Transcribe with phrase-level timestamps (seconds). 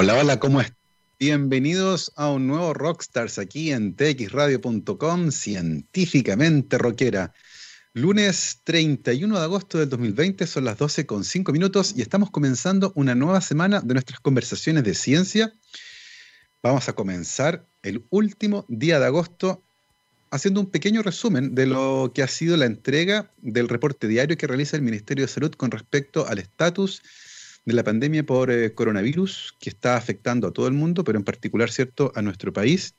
[0.00, 0.76] Hola, hola, ¿cómo están?
[1.18, 7.34] Bienvenidos a un nuevo Rockstars aquí en txradio.com, científicamente rockera.
[7.94, 12.92] Lunes 31 de agosto del 2020, son las 12 con 5 minutos y estamos comenzando
[12.94, 15.52] una nueva semana de nuestras conversaciones de ciencia.
[16.62, 19.64] Vamos a comenzar el último día de agosto
[20.30, 24.46] haciendo un pequeño resumen de lo que ha sido la entrega del reporte diario que
[24.46, 27.02] realiza el Ministerio de Salud con respecto al estatus
[27.68, 31.24] de la pandemia por eh, coronavirus que está afectando a todo el mundo, pero en
[31.24, 32.94] particular, ¿cierto?, a nuestro país.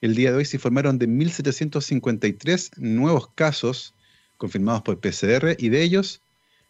[0.00, 3.94] El día de hoy se informaron de 1.753 nuevos casos
[4.36, 6.20] confirmados por PCR y de ellos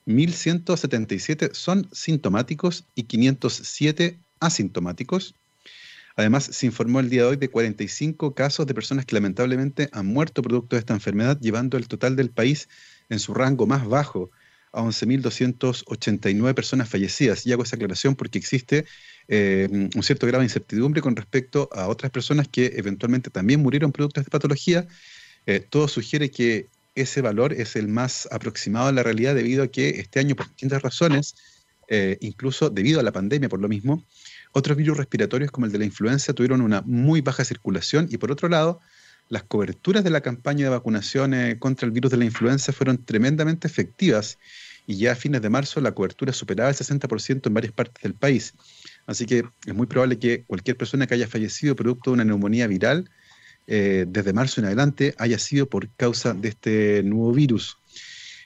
[0.07, 5.34] 1.177 son sintomáticos y 507 asintomáticos.
[6.16, 10.07] Además, se informó el día de hoy de 45 casos de personas que lamentablemente han
[10.07, 12.71] muerto producto de esta enfermedad, llevando el total del país
[13.10, 14.30] en su rango más bajo
[14.72, 17.46] a 11.289 personas fallecidas.
[17.46, 18.84] Y hago esa aclaración porque existe
[19.28, 23.92] eh, un cierto grado de incertidumbre con respecto a otras personas que eventualmente también murieron
[23.92, 24.87] producto de patología.
[25.46, 29.68] Eh, todo sugiere que ese valor es el más aproximado a la realidad debido a
[29.68, 31.34] que este año, por distintas razones,
[31.88, 34.04] eh, incluso debido a la pandemia por lo mismo,
[34.52, 38.30] otros virus respiratorios como el de la influenza tuvieron una muy baja circulación y por
[38.30, 38.80] otro lado,
[39.33, 43.66] las coberturas de la campaña de vacunación contra el virus de la influenza fueron tremendamente
[43.66, 44.37] efectivas
[44.87, 48.13] y ya a fines de marzo la cobertura superaba el 60% en varias partes del
[48.13, 48.53] país.
[49.07, 52.66] Así que es muy probable que cualquier persona que haya fallecido producto de una neumonía
[52.66, 53.09] viral
[53.69, 57.79] eh, desde marzo en adelante haya sido por causa de este nuevo virus.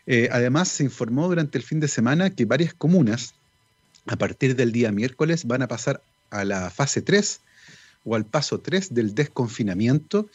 [0.06, 3.34] Eh, además, se informó durante el fin de semana que varias comunas,
[4.06, 7.40] a partir del día miércoles, van a pasar a la fase 3
[8.06, 10.30] o al paso 3 del desconfinamiento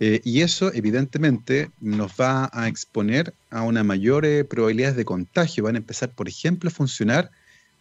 [0.00, 5.64] eh, y eso evidentemente nos va a exponer a una mayor eh, probabilidad de contagio.
[5.64, 7.30] Van a empezar, por ejemplo, a funcionar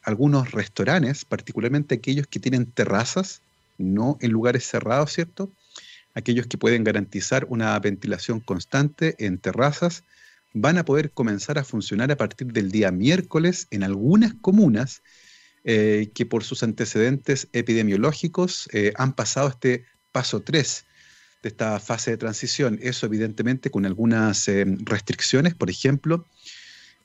[0.03, 3.41] algunos restaurantes, particularmente aquellos que tienen terrazas,
[3.77, 5.49] no en lugares cerrados, ¿cierto?
[6.13, 10.03] Aquellos que pueden garantizar una ventilación constante en terrazas,
[10.53, 15.01] van a poder comenzar a funcionar a partir del día miércoles en algunas comunas
[15.63, 20.85] eh, que por sus antecedentes epidemiológicos han pasado este paso 3
[21.41, 22.79] de esta fase de transición.
[22.81, 26.27] Eso evidentemente con algunas eh, restricciones, por ejemplo,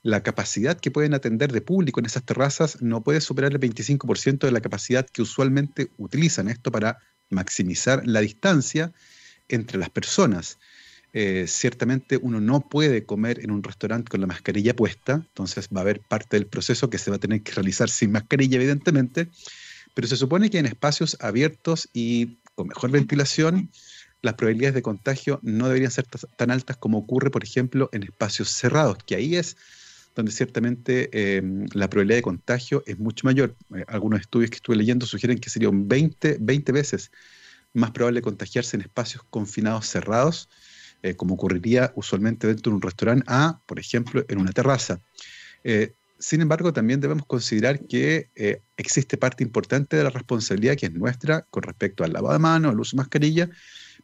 [0.02, 4.46] la capacidad que pueden atender de público en esas terrazas no puede superar el 25%
[4.46, 6.48] de la capacidad que usualmente utilizan.
[6.48, 8.92] Esto para maximizar la distancia
[9.48, 10.58] entre las personas.
[11.18, 15.80] Eh, ciertamente uno no puede comer en un restaurante con la mascarilla puesta, entonces va
[15.80, 19.30] a haber parte del proceso que se va a tener que realizar sin mascarilla, evidentemente,
[19.94, 23.70] pero se supone que en espacios abiertos y con mejor ventilación,
[24.20, 26.04] las probabilidades de contagio no deberían ser
[26.36, 29.56] tan altas como ocurre, por ejemplo, en espacios cerrados, que ahí es
[30.14, 33.56] donde ciertamente em, la probabilidad de contagio es mucho mayor.
[33.74, 37.10] Eh, algunos estudios que estuve leyendo sugieren que sería 20, 20 veces
[37.72, 40.50] más probable contagiarse en espacios confinados cerrados,
[41.06, 45.00] eh, como ocurriría usualmente dentro de un restaurante, a, por ejemplo, en una terraza.
[45.64, 48.30] Eh, sin embargo, también debemos considerar que
[48.78, 52.72] existe parte importante de la responsabilidad que es nuestra con respecto al lavado de manos,
[52.72, 53.50] al uso de mascarilla,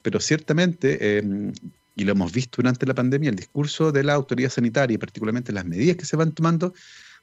[0.03, 1.53] pero ciertamente, em,
[1.97, 5.53] y lo hemos visto durante la pandemia, el discurso de la autoridad sanitaria y particularmente
[5.53, 6.75] las medidas que se van tomando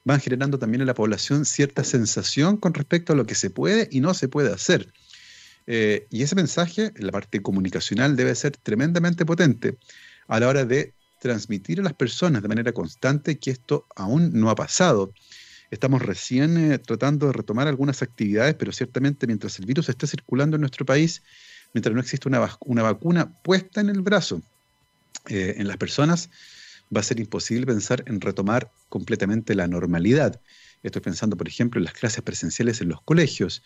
[0.03, 3.88] van generando también en la población cierta sensación con respecto a lo que se puede
[3.91, 4.91] y no se puede hacer.
[5.67, 9.77] Eh, y ese mensaje, en la parte comunicacional, debe ser tremendamente potente
[10.27, 14.49] a la hora de transmitir a las personas de manera constante que esto aún no
[14.49, 15.13] ha pasado.
[15.71, 20.55] Estamos recién eh, tratando de retomar algunas actividades, pero ciertamente mientras el virus esté circulando
[20.55, 21.21] en nuestro país,
[21.73, 24.41] mientras no existe una, una vacuna puesta en el brazo
[25.27, 26.29] eh, en las personas,
[26.95, 30.41] va a ser imposible pensar en retomar completamente la normalidad.
[30.81, 33.61] Estoy pensando, por ejemplo, en las clases presenciales en los colegios.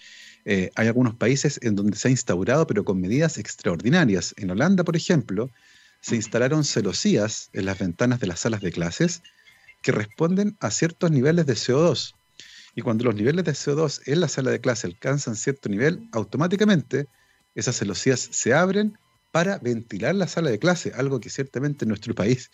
[0.45, 4.33] Eh, hay algunos países en donde se ha instaurado, pero con medidas extraordinarias.
[4.37, 5.49] En Holanda, por ejemplo,
[6.01, 9.21] se instalaron celosías en las ventanas de las salas de clases
[9.81, 12.13] que responden a ciertos niveles de CO2.
[12.75, 17.07] Y cuando los niveles de CO2 en la sala de clase alcanzan cierto nivel, automáticamente
[17.55, 18.97] esas celosías se abren
[19.31, 22.49] para ventilar la sala de clase, algo que ciertamente en nuestro país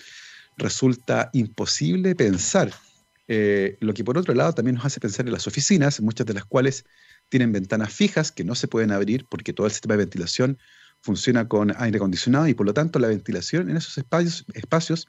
[0.58, 2.74] resulta imposible pensar.
[3.28, 6.34] Eh, lo que por otro lado también nos hace pensar en las oficinas, muchas de
[6.34, 6.86] las cuales
[7.30, 10.58] tienen ventanas fijas que no se pueden abrir porque todo el sistema de ventilación
[11.02, 15.08] funciona con aire acondicionado y por lo tanto la ventilación en esos espacios,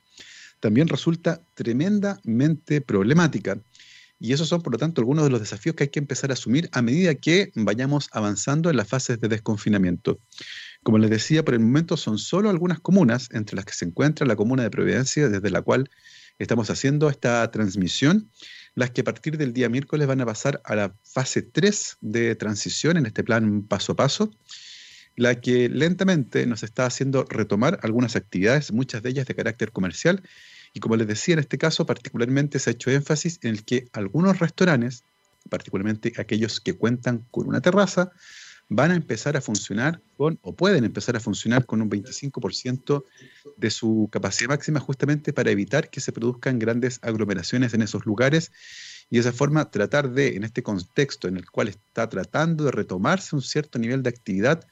[0.60, 3.58] también resulta tremendamente problemática.
[4.22, 6.34] Y esos son, por lo tanto, algunos de los desafíos que hay que empezar a
[6.34, 10.18] asumir a medida que vayamos avanzando en las fases de desconfinamiento.
[10.82, 14.26] Como les decía, por el momento son solo algunas comunas, entre las que se encuentra
[14.26, 15.88] la comuna de Providencia, desde la cual
[16.38, 18.30] estamos haciendo esta transmisión,
[18.74, 22.34] las que a partir del día miércoles van a pasar a la fase 3 de
[22.36, 24.30] transición en este plan paso a paso,
[25.16, 30.22] la que lentamente nos está haciendo retomar algunas actividades, muchas de ellas de carácter comercial,
[30.72, 33.88] y como les decía, en este caso particularmente se ha hecho énfasis en el que
[33.92, 35.04] algunos restaurantes,
[35.48, 38.12] particularmente aquellos que cuentan con una terraza,
[38.70, 43.04] van a empezar a funcionar con, o pueden empezar a funcionar con un 25%
[43.56, 48.52] de su capacidad máxima justamente para evitar que se produzcan grandes aglomeraciones en esos lugares
[49.10, 52.70] y de esa forma tratar de, en este contexto en el cual está tratando de
[52.70, 54.64] retomarse un cierto nivel de actividad,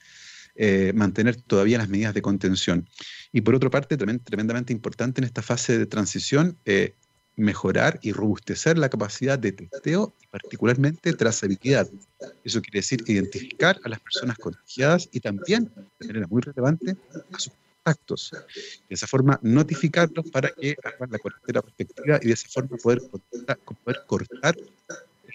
[0.54, 2.88] eh, mantener todavía las medidas de contención.
[3.32, 6.94] Y por otra parte, también tremendamente importante en esta fase de transición, eh,
[7.38, 11.88] mejorar y robustecer la capacidad de testeo y particularmente trazabilidad.
[12.44, 15.70] Eso quiere decir identificar a las personas contagiadas y también,
[16.00, 16.96] de manera muy relevante,
[17.32, 17.52] a sus
[17.84, 18.32] contactos.
[18.88, 23.02] De esa forma, notificarlos para que hagan la cuarentena respectiva y de esa forma poder,
[23.02, 24.56] poder cortar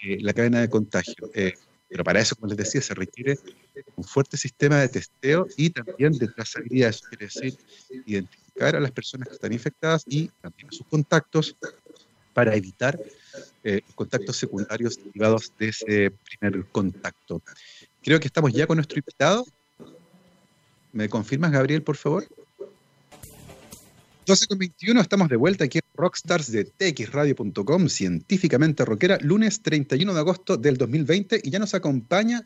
[0.02, 1.30] eh, la cadena de contagio.
[1.34, 1.54] Eh,
[1.88, 3.38] pero para eso, como les decía, se requiere
[3.96, 6.90] un fuerte sistema de testeo y también de trazabilidad.
[6.90, 7.56] Eso quiere decir
[8.04, 11.56] identificar a las personas que están infectadas y también a sus contactos
[12.34, 13.00] para evitar
[13.62, 17.40] eh, contactos secundarios derivados de ese primer contacto.
[18.02, 19.46] Creo que estamos ya con nuestro invitado.
[20.92, 22.26] ¿Me confirmas, Gabriel, por favor?
[24.26, 30.14] 12 con 21, estamos de vuelta aquí en Rockstars de txradio.com, científicamente rockera, lunes 31
[30.14, 32.42] de agosto del 2020 y ya nos acompaña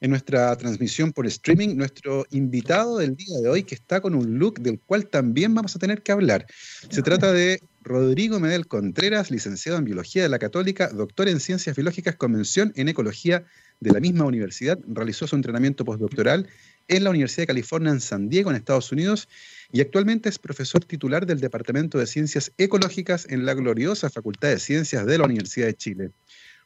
[0.00, 4.38] en nuestra transmisión por streaming nuestro invitado del día de hoy que está con un
[4.38, 6.46] look del cual también vamos a tener que hablar.
[6.88, 11.74] Se trata de Rodrigo Medel Contreras, licenciado en Biología de la Católica, doctor en Ciencias
[11.74, 13.46] Biológicas con mención en Ecología
[13.80, 14.78] de la misma universidad.
[14.86, 16.46] Realizó su entrenamiento postdoctoral
[16.88, 19.26] en la Universidad de California en San Diego, en Estados Unidos,
[19.72, 24.58] y actualmente es profesor titular del Departamento de Ciencias Ecológicas en la gloriosa Facultad de
[24.58, 26.10] Ciencias de la Universidad de Chile.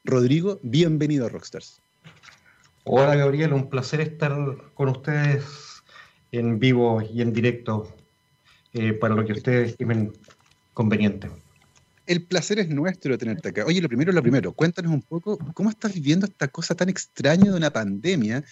[0.02, 1.80] Rodrigo, bienvenido a Rockstars.
[2.82, 4.34] Hola Gabriel, un placer estar
[4.74, 5.44] con ustedes
[6.32, 7.94] en vivo y en directo
[8.72, 10.12] eh, para lo que ustedes estimen
[10.74, 11.30] conveniente.
[12.06, 13.64] El placer es nuestro tenerte acá.
[13.64, 17.50] Oye, lo primero, lo primero, cuéntanos un poco cómo estás viviendo esta cosa tan extraña
[17.50, 18.42] de una pandemia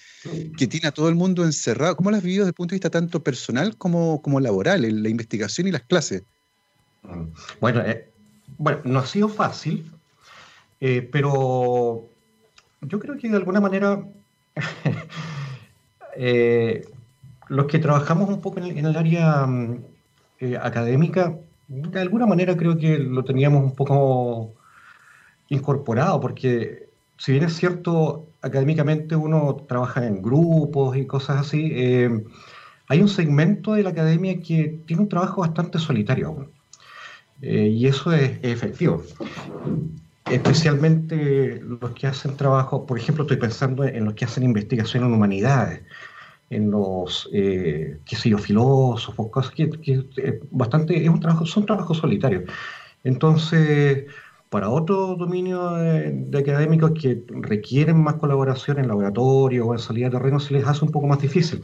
[0.57, 1.97] que tiene a todo el mundo encerrado.
[1.97, 5.03] ¿Cómo lo has vivido desde el punto de vista tanto personal como, como laboral, en
[5.03, 6.23] la investigación y las clases?
[7.61, 8.09] Bueno, eh,
[8.57, 9.91] bueno no ha sido fácil,
[10.81, 12.09] eh, pero
[12.83, 14.05] yo creo que de alguna manera
[16.17, 16.85] Eh,
[17.49, 19.85] los que trabajamos un poco en el, área mm,
[20.61, 21.37] académica,
[21.71, 24.55] de alguna manera creo que lo teníamos un poco
[25.49, 32.25] incorporado, porque si bien es cierto, académicamente uno trabaja en grupos y cosas así, eh,
[32.89, 36.51] hay un segmento de la academia que tiene un trabajo bastante solitario
[37.41, 39.03] y eso es efectivo.
[40.31, 45.15] Especialmente los que hacen trabajo, por ejemplo, estoy pensando en los que hacen investigación en
[45.15, 45.83] humanidades,
[46.51, 49.71] en los, eh, qué sé yo, filósofos, cosas que,
[50.17, 52.45] eh, bastante, es un trabajo, son trabajos solitarios.
[53.05, 54.07] Entonces,
[54.51, 60.19] para otro dominio de, académicos que requieren más colaboración en laboratorio o en salida de
[60.19, 61.63] terreno, se les hace un poco más difícil.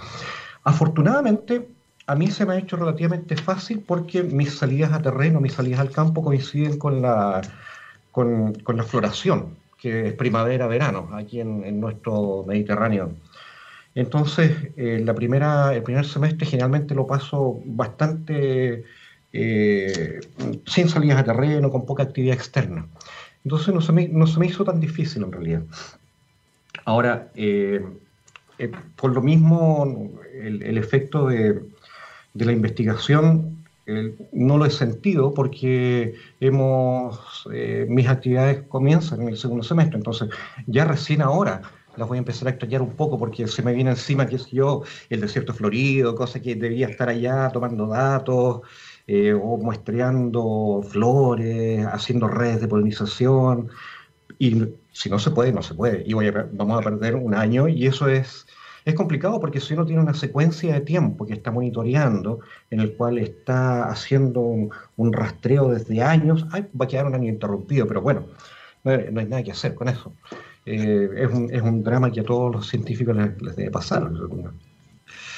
[0.65, 1.69] Afortunadamente,
[2.06, 5.81] a mí se me ha hecho relativamente fácil porque mis salidas a terreno, mis salidas
[5.81, 7.43] al campo coinciden con la
[8.17, 13.11] con, la floración, que es primavera-verano, aquí en, nuestro Mediterráneo.
[13.96, 18.85] Entonces, eh, la primera, el primer semestre generalmente lo paso bastante
[19.32, 20.21] eh,
[20.66, 22.87] sin salidas a terreno, con poca actividad externa.
[23.42, 25.62] Entonces no se me, no se me hizo tan difícil en realidad.
[26.85, 27.82] Ahora, eh,
[28.97, 31.62] por lo mismo, el, el efecto de,
[32.35, 33.64] de, la investigación
[34.32, 37.49] no lo he sentido porque hemos,
[37.88, 40.28] mis actividades comienzan en el segundo semestre, entonces
[40.66, 41.62] ya recién ahora
[41.97, 44.47] las voy a empezar a extrañar un poco porque se me viene encima, que es
[44.47, 48.61] yo, el desierto florido, cosa que debía estar allá tomando datos
[49.07, 53.69] eh, o muestreando flores, haciendo redes de polinización.
[54.38, 56.03] Y si no se puede, no se puede.
[56.07, 56.15] Y
[56.53, 58.47] vamos a perder un año y eso es
[58.87, 62.38] es complicado porque si uno tiene una secuencia de tiempo que está monitoreando,
[62.71, 67.88] en el cual está haciendo un, rastreo desde años, va a quedar un año interrumpido,
[67.88, 68.26] pero bueno,
[68.85, 70.12] no, hay nada que hacer con eso.
[70.66, 74.11] Eh, es, un, drama que a todos los científicos les, debe pasar.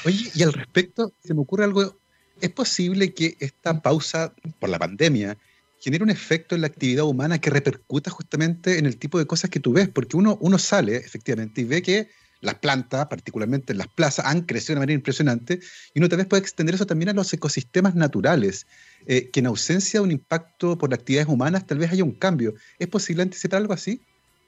[0.07, 1.99] Oye, y al respecto, se me ocurre algo,
[2.41, 5.37] ¿es posible que esta pausa por la pandemia
[5.81, 9.51] genere un efecto en la actividad humana que repercuta justamente en el tipo de cosas
[9.51, 9.89] que tú ves?
[9.91, 12.09] Porque uno, uno sale, efectivamente, y ve que
[12.41, 15.61] las plantas, particularmente en las plazas, han crecido de una manera impresionante
[15.93, 18.67] y uno tal vez puede extender eso también a los ecosistemas naturales,
[19.07, 22.13] eh, que en ausencia de un impacto por las actividades humanas tal vez haya un
[22.13, 22.55] cambio.
[22.79, 24.01] ¿Es posible anticipar algo así?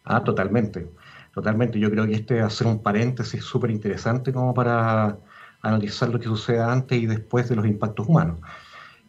[0.05, 0.89] Ah, totalmente,
[1.35, 1.79] totalmente.
[1.79, 5.19] Yo creo que este va a ser un paréntesis súper interesante como para
[5.63, 8.39] analizar lo que sucede antes y después de los impactos humanos.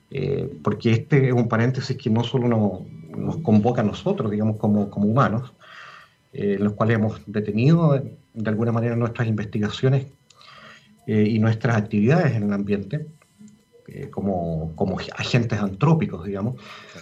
[0.10, 2.48] Eh, porque este es un paréntesis que no solo
[3.16, 5.54] nos, convoca a nosotros, digamos, como, como humanos,
[6.34, 8.02] eh, los cuales hemos detenido
[8.34, 10.08] de alguna manera nuestras investigaciones
[11.08, 13.08] eh, y nuestras actividades en el ambiente,
[14.12, 16.56] como, como, agentes antrópicos, digamos,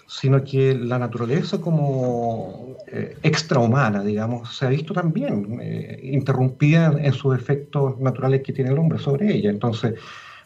[0.07, 2.77] sino que la naturaleza como
[3.21, 5.59] extrahumana, digamos, se ha visto también
[6.01, 9.49] interrumpida en sus efectos naturales que tiene el hombre sobre ella.
[9.49, 9.95] Entonces,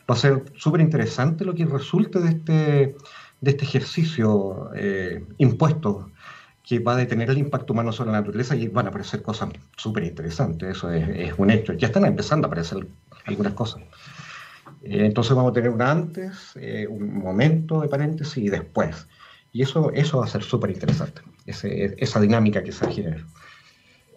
[0.09, 2.95] va a ser súper interesante lo que resulte de este,
[3.41, 6.09] de este ejercicio eh, impuesto
[6.63, 9.49] que va a detener el impacto humano sobre la naturaleza y van a aparecer cosas
[9.75, 11.73] súper interesantes, eso es, un hecho.
[11.73, 12.87] Ya están empezando a aparecer
[13.25, 13.81] algunas cosas.
[14.83, 19.07] Eh, entonces vamos a tener un antes, eh, un momento de paréntesis y después.
[19.51, 23.23] Y eso, eso va a ser súper interesante, esa dinámica que se va a generar.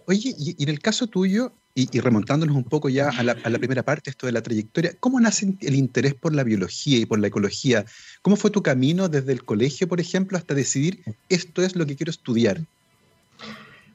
[0.07, 4.09] Oye, y, en el caso tuyo, y, remontándonos un poco ya a la, primera parte,
[4.11, 7.85] esto de la trayectoria, ¿cómo nace el interés por la biología y por la ecología?
[8.23, 11.97] ¿Cómo fue tu camino desde el colegio, por ejemplo, hasta decidir esto es lo que
[11.97, 12.61] quiero estudiar?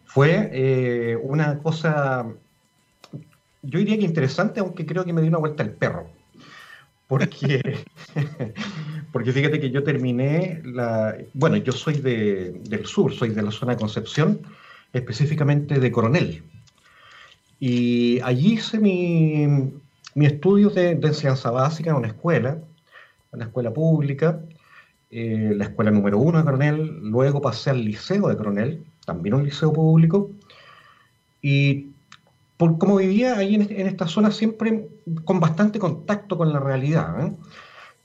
[0.06, 2.28] Fue eh, una cosa,
[3.64, 6.21] yo diría que interesante, aunque creo que me dio una vuelta el perro.
[7.12, 7.84] Porque,
[9.12, 11.18] porque fíjate que yo terminé la.
[11.34, 14.40] Bueno, yo soy del sur, soy de la zona de Concepción
[14.94, 16.42] específicamente de coronel.
[17.60, 19.74] Y allí hice mi,
[20.16, 22.60] mi estudio de, enseñanza básica en una escuela,
[23.34, 24.40] una escuela pública,
[25.10, 29.44] eh, la escuela número uno de coronel, luego pasé al liceo de coronel, también un
[29.44, 30.32] liceo público,
[31.42, 31.91] y
[32.80, 34.90] como vivía ahí en, esta zona siempre
[35.26, 37.34] con bastante contacto con la realidad, ¿eh?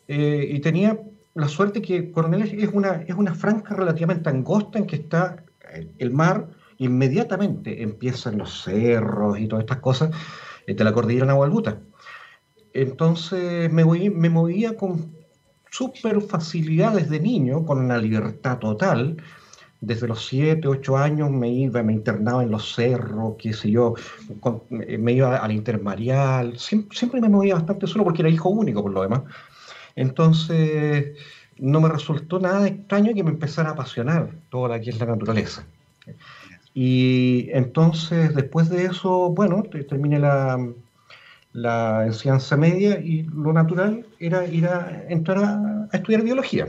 [0.09, 1.01] Eh, y tenía
[1.35, 5.45] la suerte que Coronel es una, es una franja relativamente angosta en que está
[5.99, 6.49] el mar
[6.79, 10.11] inmediatamente empiezan los cerros y todas estas cosas
[10.67, 11.81] eh, de la cordillera Nahualbuta.
[12.73, 15.15] Entonces me, me movía con
[15.71, 19.17] súper facilidad desde niño, con una libertad total.
[19.81, 23.95] Desde los 7, 8 años me iba, me internaba en los cerros, qué sé yo,
[24.71, 28.93] me iba al intermarial, siempre, siempre me movía bastante solo porque era hijo único por
[28.93, 29.23] lo demás.
[29.95, 31.17] Entonces
[31.59, 35.07] no me resultó nada extraño que me empezara a apasionar toda la que es la
[35.07, 35.67] naturaleza.
[36.75, 40.59] Y entonces, después de eso, bueno, terminé la,
[41.57, 46.69] la enseñanza media y lo natural era ir a entrar a, estudiar biología.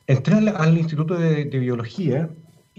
[0.08, 2.30] Entré al, Instituto de, Biología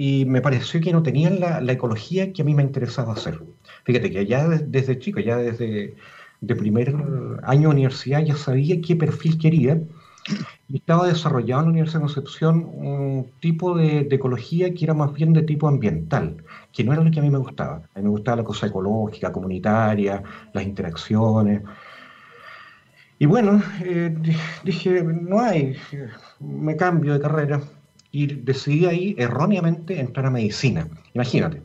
[0.03, 3.39] y me pareció que no tenían la, ecología que a mí me interesaba hacer.
[3.85, 5.95] Fíjate que ya desde chico, ya desde
[6.41, 6.97] de primer
[7.43, 9.79] año de universidad, ya sabía qué perfil quería
[10.71, 14.95] y estaba desarrollando en la Universidad de Concepción un tipo de, de, ecología que era
[14.95, 17.83] más bien de tipo ambiental, que no era lo que a mí me gustaba.
[17.95, 20.23] A mí me gustaba la cosa ecológica, comunitaria,
[20.55, 21.61] las interacciones.
[23.19, 24.17] Y bueno, eh,
[24.65, 25.77] dije, no hay,
[26.39, 27.61] me cambio de carrera
[28.13, 30.89] y decidí ahí erróneamente entrar a medicina.
[31.15, 31.63] Imagínate,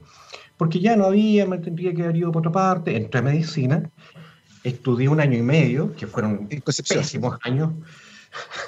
[0.57, 3.89] porque ya no había, me tendría que haber ido por otra parte, entré a medicina,
[4.63, 7.71] estudié un año y medio, que fueron pésimos años.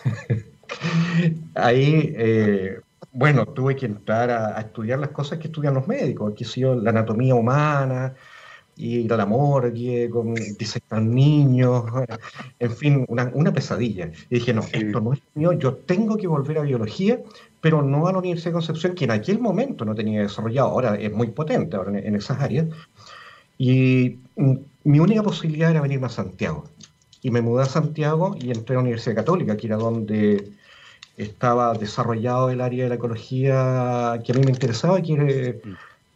[1.55, 2.79] ahí, eh,
[3.11, 6.91] bueno, tuve que entrar a, estudiar las cosas que estudian los médicos, que sido la
[6.91, 8.13] anatomía humana,
[8.77, 11.83] ir a la morgue, con, disectar niños,
[12.59, 14.11] en fin, una, pesadilla.
[14.29, 17.19] Y dije, no, esto no es mío, yo tengo que volver a biología,
[17.61, 20.95] pero no a la Universidad de Concepción, que en aquel momento no tenía desarrollado, ahora
[20.95, 22.67] es muy potente ahora en, esas áreas.
[23.57, 24.17] Y
[24.83, 26.65] mi única posibilidad era venirme a Santiago.
[27.21, 30.51] Y me mudé a Santiago y entré a la Universidad Católica, que era donde
[31.17, 35.59] estaba desarrollado el área de la ecología que a mí me interesaba, que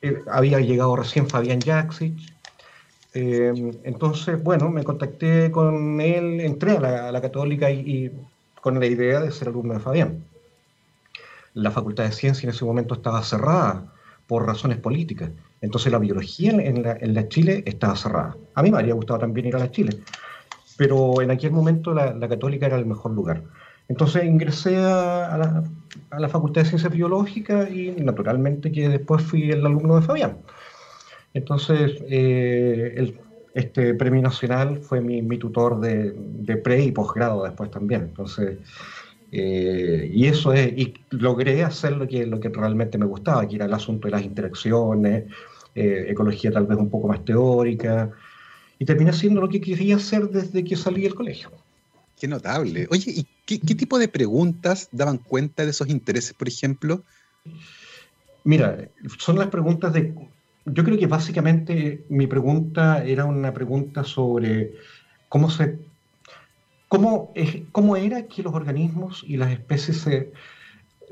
[0.03, 2.13] eh, había llegado recién Fabián Jaksic,
[3.13, 8.11] eh, entonces, bueno, me contacté con él, entré a la, católica y,
[8.61, 10.23] con la idea de ser alumno de Fabián.
[11.53, 13.91] La Facultad de Ciencia en ese momento estaba cerrada
[14.27, 15.31] por razones políticas.
[15.61, 18.37] Entonces la biología en la, Chile estaba cerrada.
[18.55, 19.99] A mí me habría gustado también ir a la Chile,
[20.77, 23.43] pero en aquel momento la, católica era el mejor lugar.
[23.89, 25.63] Entonces ingresé a,
[26.17, 30.37] la, Facultad de Ciencias Biológicas y naturalmente que después fui el alumno de Fabián.
[31.33, 33.13] Entonces, eh,
[33.53, 38.03] este premio nacional fue mi, tutor de, pre y posgrado después también.
[38.03, 38.57] Entonces,
[39.31, 43.55] eh, y eso es, y logré hacer lo que, lo que realmente me gustaba, que
[43.55, 45.25] era el asunto de las interacciones,
[45.73, 48.11] eh, ecología tal vez un poco más teórica,
[48.77, 51.51] y terminé haciendo lo que quería hacer desde que salí del colegio.
[52.19, 52.87] Qué notable.
[52.91, 57.03] Oye, ¿y qué, tipo de preguntas daban cuenta de esos intereses, por ejemplo?
[58.43, 60.13] Mira, son las preguntas de...
[60.65, 64.73] Yo creo que básicamente mi pregunta era una pregunta sobre
[65.29, 65.79] cómo se...
[66.91, 67.33] cómo,
[67.71, 70.33] cómo era que los organismos y las especies se,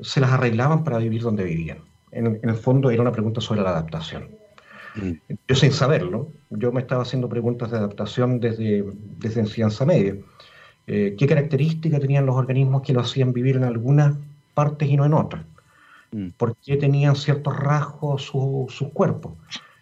[0.02, 1.78] se las arreglaban para vivir donde vivían.
[2.12, 4.28] En, en, el fondo era una pregunta sobre la adaptación.
[4.94, 5.12] Mm.
[5.48, 8.84] Yo sin saberlo, yo me estaba haciendo preguntas de adaptación desde,
[9.20, 10.16] desde enseñanza media.
[10.86, 14.18] Eh, qué características tenían los organismos que lo hacían vivir en algunas
[14.52, 15.46] partes y no en otras,
[16.12, 16.28] mm.
[16.36, 19.32] por qué tenían ciertos rasgos sus cuerpos.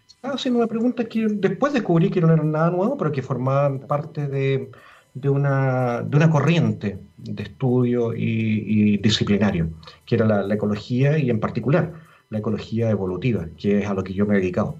[0.07, 3.79] Estaba haciendo una pregunta que después descubrí que no eran nada nuevo, pero que formaban
[3.79, 4.71] parte de,
[5.13, 9.69] de, una, de una, corriente de estudio y, disciplinario,
[10.05, 11.93] que era la, ecología y en particular
[12.29, 14.77] la ecología evolutiva, que es a lo que yo me he dedicado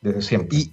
[0.00, 0.58] desde siempre.
[0.58, 0.72] ¿Y,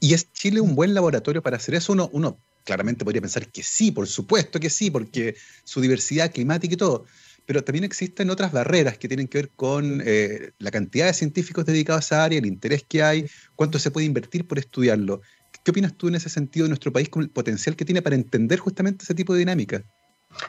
[0.00, 1.92] y es Chile un buen laboratorio para hacer eso?
[1.92, 6.74] Uno, uno claramente podría pensar que sí, por supuesto que sí, porque su diversidad climática
[6.74, 7.04] y todo,
[7.46, 11.66] pero también existen otras barreras que tienen que ver con eh, la cantidad de científicos
[11.66, 15.22] dedicados a esa área, el interés que hay, cuánto se puede invertir por estudiarlo.
[15.62, 18.16] ¿Qué opinas tú en ese sentido de nuestro país con el potencial que tiene para
[18.16, 19.82] entender justamente ese tipo de dinámica?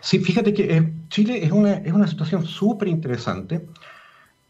[0.01, 3.65] Sí, fíjate que eh, Chile es una, es una situación súper interesante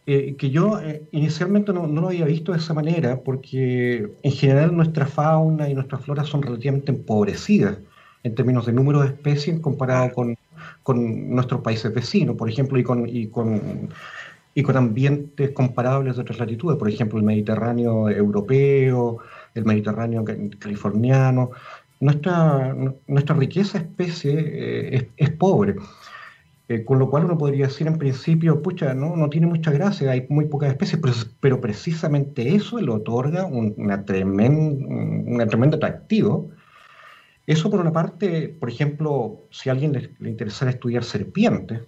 [0.05, 4.75] eh, que yo eh, inicialmente no, lo había visto de esa manera, porque en general
[4.75, 7.77] nuestra fauna y nuestra flora son relativamente empobrecidas
[8.24, 10.36] en términos de número de especies comparado con,
[10.84, 13.89] con nuestros países vecinos, por ejemplo, y con, y con,
[14.53, 19.20] y con ambientes comparables de otras latitudes, por ejemplo, el Mediterráneo europeo,
[19.55, 20.24] el Mediterráneo
[20.60, 21.51] californiano.
[22.00, 22.75] Nuestra,
[23.07, 25.75] nuestra riqueza especie eh, es, pobre.
[26.67, 30.12] Eh, con lo cual uno podría decir en principio, pucha, no, no tiene mucha gracia,
[30.12, 31.00] hay muy pocas especies,
[31.39, 36.50] pero, precisamente eso le otorga un, una tremend, tremendo atractivo.
[37.46, 41.81] Eso por una parte, por ejemplo, si a alguien le, le interesara estudiar serpientes,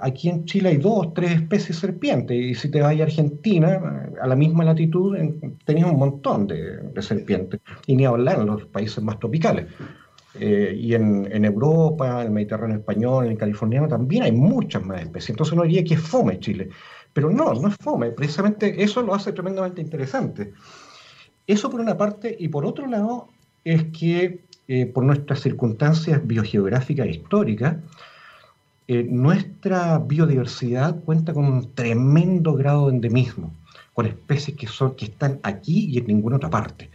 [0.00, 4.16] aquí en Chile hay dos, tres especies serpientes, y si te vas a Argentina, eh,
[4.20, 5.16] a la misma latitud,
[5.64, 9.66] tenías un montón de, de serpientes, y ni hablar en los países más tropicales.
[10.38, 14.84] Eh, y en, en, Europa, en el Mediterráneo español, en el californiano también hay muchas
[14.84, 15.30] más especies.
[15.30, 16.68] Entonces uno diría que es fome Chile.
[17.12, 18.10] Pero no, no es fome.
[18.10, 20.52] Precisamente eso lo hace tremendamente interesante.
[21.46, 22.36] Eso por una parte.
[22.38, 23.28] Y por otro lado,
[23.64, 27.76] es que eh, por nuestras circunstancias biogeográficas e históricas,
[28.88, 33.52] eh, nuestra biodiversidad cuenta con un tremendo grado de endemismo,
[33.94, 36.90] con especies que, son, que están aquí y en ninguna otra parte.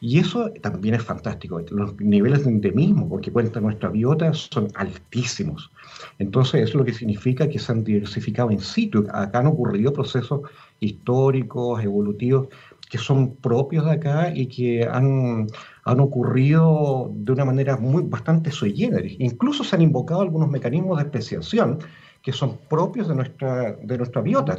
[0.00, 1.60] Y eso también es fantástico.
[1.70, 5.70] Los niveles de endemismo, porque cuenta nuestra biota, son altísimos.
[6.18, 9.06] Entonces, eso es lo que significa que se han diversificado en sitio.
[9.12, 10.40] Acá han ocurrido procesos
[10.80, 12.48] históricos, evolutivos,
[12.92, 15.46] que son propios de acá y que han,
[15.84, 19.16] han ocurrido de una manera muy bastante sui generis.
[19.18, 21.78] Incluso se han invocado algunos mecanismos de especiación
[22.22, 24.58] que son propios de nuestra, de nuestra biota.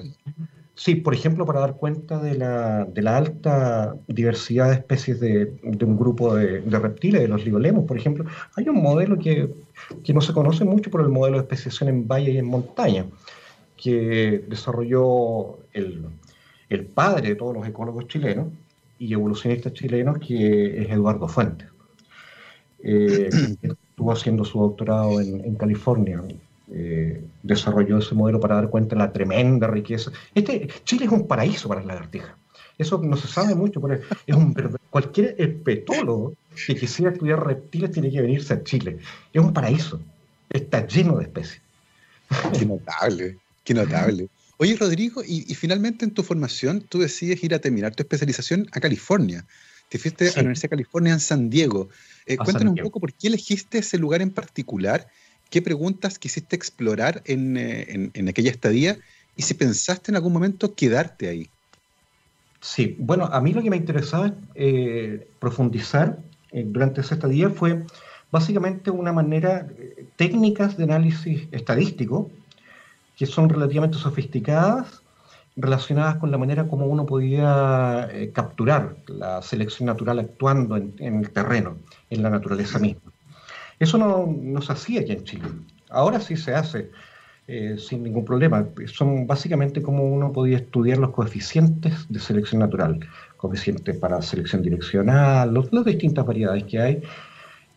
[0.74, 5.56] Sí, por ejemplo, para dar cuenta de la, de la alta diversidad de especies de,
[5.62, 9.54] de un grupo de, de, reptiles, de los ligolemos, por ejemplo, hay un modelo que,
[10.04, 13.06] que, no se conoce mucho por el modelo de especiación en valle y en montaña,
[13.78, 16.08] que desarrolló el,
[16.75, 18.47] el padre de todos los ecólogos chilenos
[18.99, 21.67] y evolucionistas chilenos, que es Eduardo Fuentes.
[22.83, 23.29] Eh,
[23.62, 26.21] estuvo haciendo su doctorado en, en California
[26.75, 30.12] eh, desarrolló ese modelo para dar cuenta de la tremenda riqueza.
[30.33, 32.31] Este, Chile es un paraíso para la lagartijas.
[32.77, 34.55] Eso no se sabe mucho, pero es un,
[34.89, 36.33] cualquier herpetólogo
[36.65, 38.97] que quisiera estudiar reptiles tiene que venirse a Chile.
[39.31, 39.99] Es un paraíso.
[40.49, 41.62] Está lleno de especies.
[42.57, 44.27] Qué notable, qué notable.
[44.63, 48.80] Oye, Rodrigo, y, finalmente en tu formación tú decides ir a terminar tu especialización a
[48.80, 49.45] California.
[49.89, 51.89] Te fuiste a la Universidad de California en San Diego.
[52.26, 55.10] Eh, cuéntanos un poco por qué elegiste ese lugar en particular
[55.49, 58.97] qué preguntas quisiste explorar eh, en, aquella estadía
[59.36, 61.49] y si pensaste en algún momento quedarte ahí.
[62.62, 66.19] Sí, bueno, a mí lo que me interesaba eh, profundizar
[66.54, 67.84] eh, durante esa estadía fue
[68.32, 69.67] básicamente una manera,
[70.15, 72.32] técnicas de análisis estadístico
[73.17, 75.02] que son relativamente sofisticadas,
[75.56, 81.78] relacionadas con la manera como uno podía capturar la selección natural actuando en el terreno,
[82.10, 83.13] en la naturaleza misma.
[83.80, 85.49] Eso no, se hacía aquí en Chile.
[85.89, 86.89] Ahora sí se hace
[87.47, 88.65] eh, sin ningún problema.
[88.88, 92.99] Son básicamente como uno podía estudiar los coeficientes de selección natural,
[93.38, 97.04] coeficientes para selección direccional, las distintas variedades que hay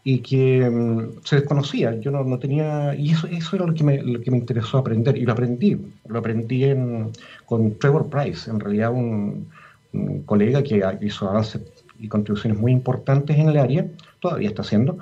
[0.09, 1.99] y que mm, se desconocía.
[1.99, 5.23] Yo no, tenía, y eso, eso era lo que, me, que me interesó aprender, y
[5.23, 5.77] lo aprendí.
[6.07, 6.64] Lo aprendí
[7.45, 9.49] con Trevor Price, en realidad un,
[10.25, 11.62] colega que hizo avances
[11.99, 13.85] y contribuciones muy importantes en el área,
[14.21, 14.99] todavía está haciendo,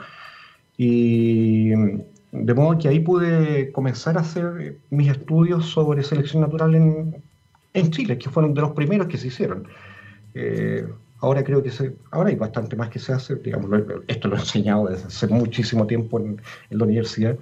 [0.79, 1.71] y
[2.33, 7.17] de modo que ahí pude comenzar a hacer mis estudios sobre selección natural en,
[7.75, 9.69] en Chile, que fueron de los primeros que se hicieron.
[10.33, 10.87] Eh,
[11.20, 13.70] Ahora creo que se, ahora hay bastante más que se hace, digamos,
[14.09, 17.37] esto lo he enseñado desde hace muchísimo tiempo en, la universidad.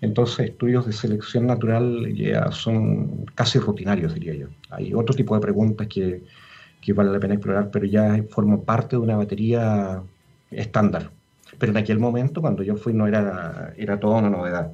[0.00, 4.46] Entonces, estudios de selección natural ya son casi rutinarios, diría yo.
[4.70, 6.22] Hay otro tipo de preguntas que,
[6.80, 10.02] que vale la pena explorar, pero ya forman parte de una batería
[10.50, 11.10] estándar.
[11.58, 14.72] Pero en aquel momento, cuando yo fui, no era, era toda una novedad.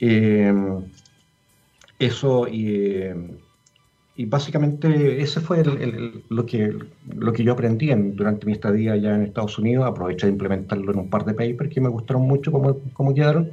[0.00, 0.52] Eh,
[1.98, 3.04] eso, y,
[4.18, 5.62] y básicamente ese fue
[6.30, 6.74] lo, que,
[7.14, 9.86] lo que yo aprendí durante mi estadía allá en Estados Unidos.
[9.86, 13.50] Aproveché de implementarlo en un par de papers que me gustaron mucho cómo, cómo quedaron.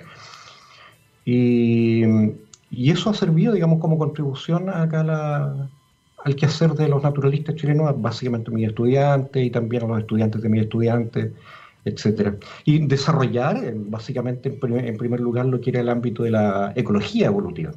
[1.26, 2.04] Y,
[2.72, 5.70] y, eso ha servido, digamos, como contribución acá la,
[6.24, 10.50] al quehacer de los naturalistas chilenos, básicamente mis estudiantes y también a los estudiantes de
[10.50, 11.32] mis estudiantes,
[11.84, 12.38] etcétera.
[12.64, 17.74] Y desarrollar, básicamente, en primer lugar, lo que era el ámbito de la ecología evolutiva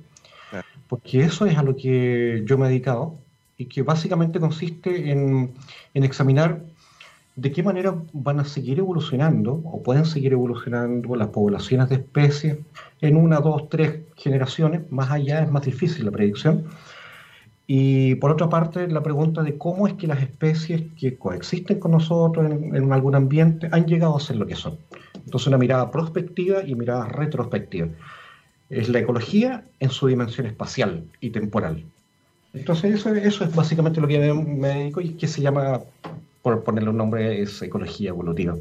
[0.88, 3.18] porque eso es a lo que yo me he dedicado
[3.58, 5.54] y que básicamente consiste en,
[5.94, 6.62] examinar
[7.34, 12.58] de qué manera van a seguir evolucionando o pueden seguir evolucionando las poblaciones de especies
[13.00, 14.90] en una, dos, tres generaciones.
[14.90, 16.64] Más allá es más difícil la predicción.
[17.66, 21.90] Y por otra parte, la pregunta de cómo es que las especies que coexisten con
[21.90, 24.78] nosotros en, en algún ambiente han llegado a ser lo que son.
[25.14, 27.88] Entonces, una mirada prospectiva y mirada retrospectiva
[28.70, 31.84] es la ecología en su dimensión espacial y temporal.
[32.52, 35.80] Entonces eso, eso es básicamente lo que me, dedico y que se llama,
[36.42, 38.56] por ponerle un nombre, es ecología evolutiva.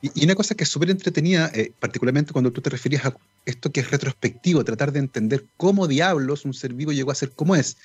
[0.00, 3.70] Y, una cosa que es súper entretenida, eh, particularmente cuando tú te referías a esto
[3.72, 7.56] que es retrospectivo, tratar de entender cómo diablos un ser vivo llegó a ser como
[7.56, 7.76] es.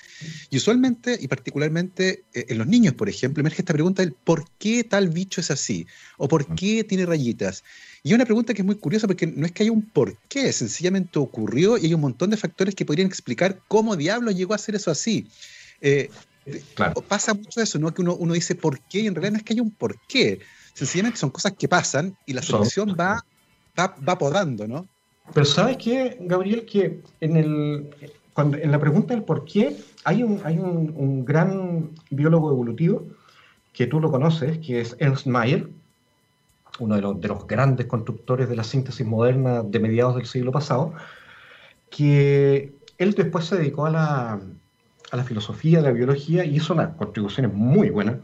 [0.49, 4.45] Y usualmente, y particularmente eh, en los niños, por ejemplo, emerge esta pregunta del por
[4.57, 5.87] qué tal bicho es así,
[6.17, 7.63] o por qué tiene rayitas.
[8.03, 10.15] Y es una pregunta que es muy curiosa porque no es que haya un por
[10.29, 14.53] qué, sencillamente ocurrió y hay un montón de factores que podrían explicar cómo diablos llegó
[14.53, 15.27] a ser eso así.
[15.81, 16.09] Eh,
[17.07, 17.93] pasa mucho eso, ¿no?
[17.93, 19.99] Que uno, uno dice por qué y en realidad no es que haya un por
[20.07, 20.39] qué
[20.73, 23.25] sencillamente son cosas que pasan y la selección va,
[23.77, 24.87] va, podando, ¿no?
[25.33, 26.65] Pero ¿sabes qué, Gabriel?
[26.65, 27.89] Que en, el,
[28.33, 33.05] cuando, en la pregunta del por qué hay, un, hay un, gran biólogo evolutivo
[33.73, 35.69] que tú lo conoces, que es Ernst Mayr,
[36.79, 40.51] uno de los, de los grandes constructores de la síntesis moderna de mediados del siglo
[40.51, 40.93] pasado,
[41.89, 44.39] que él después se dedicó a la,
[45.11, 48.17] a la filosofía, a la biología y hizo unas contribuciones muy buenas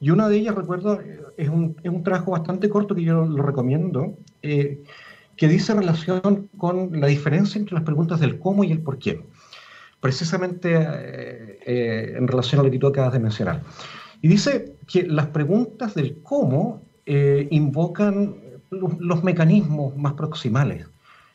[0.00, 1.00] y una de ellas, recuerdo,
[1.36, 4.82] es un, es un trabajo bastante corto que yo lo recomiendo, eh,
[5.36, 9.24] que dice relación con la diferencia entre las preguntas del cómo y el por qué,
[10.00, 13.62] precisamente eh, eh, en relación a lo que tú acabas de mencionar.
[14.20, 18.34] Y dice que las preguntas del cómo invocan
[18.70, 20.86] los, mecanismos más proximales,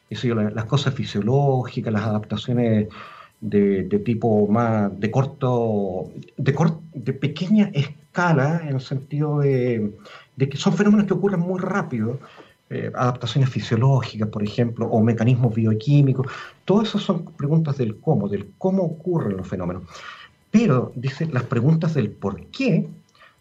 [0.09, 2.87] eso las cosas fisiológicas, las adaptaciones
[3.41, 6.55] de, tipo más de corto, de,
[6.93, 9.91] de pequeña escala, en el sentido de,
[10.37, 12.19] que son fenómenos que ocurren muy rápido,
[12.69, 16.27] eh, adaptaciones fisiológicas, por ejemplo, o mecanismos bioquímicos,
[16.65, 19.83] todas esas son preguntas del cómo, del cómo ocurren los fenómenos.
[20.51, 22.87] Pero, dice, las preguntas del por qué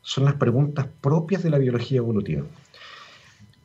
[0.09, 2.45] son las preguntas propias de la biología evolutiva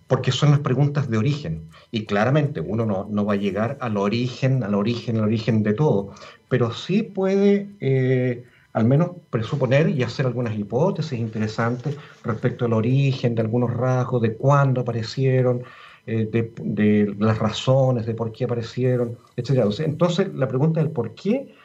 [0.07, 1.69] porque son las preguntas de origen.
[1.89, 6.11] Y claramente uno no, va a llegar al origen, al origen, al origen de todo,
[6.49, 13.33] pero sí puede eh, al menos presuponer y hacer algunas hipótesis interesantes respecto al origen
[13.33, 15.63] de algunos rasgos, de cuándo aparecieron,
[16.05, 19.65] eh, de, las razones de por qué aparecieron, etc.
[19.79, 21.55] Entonces, la pregunta del por qué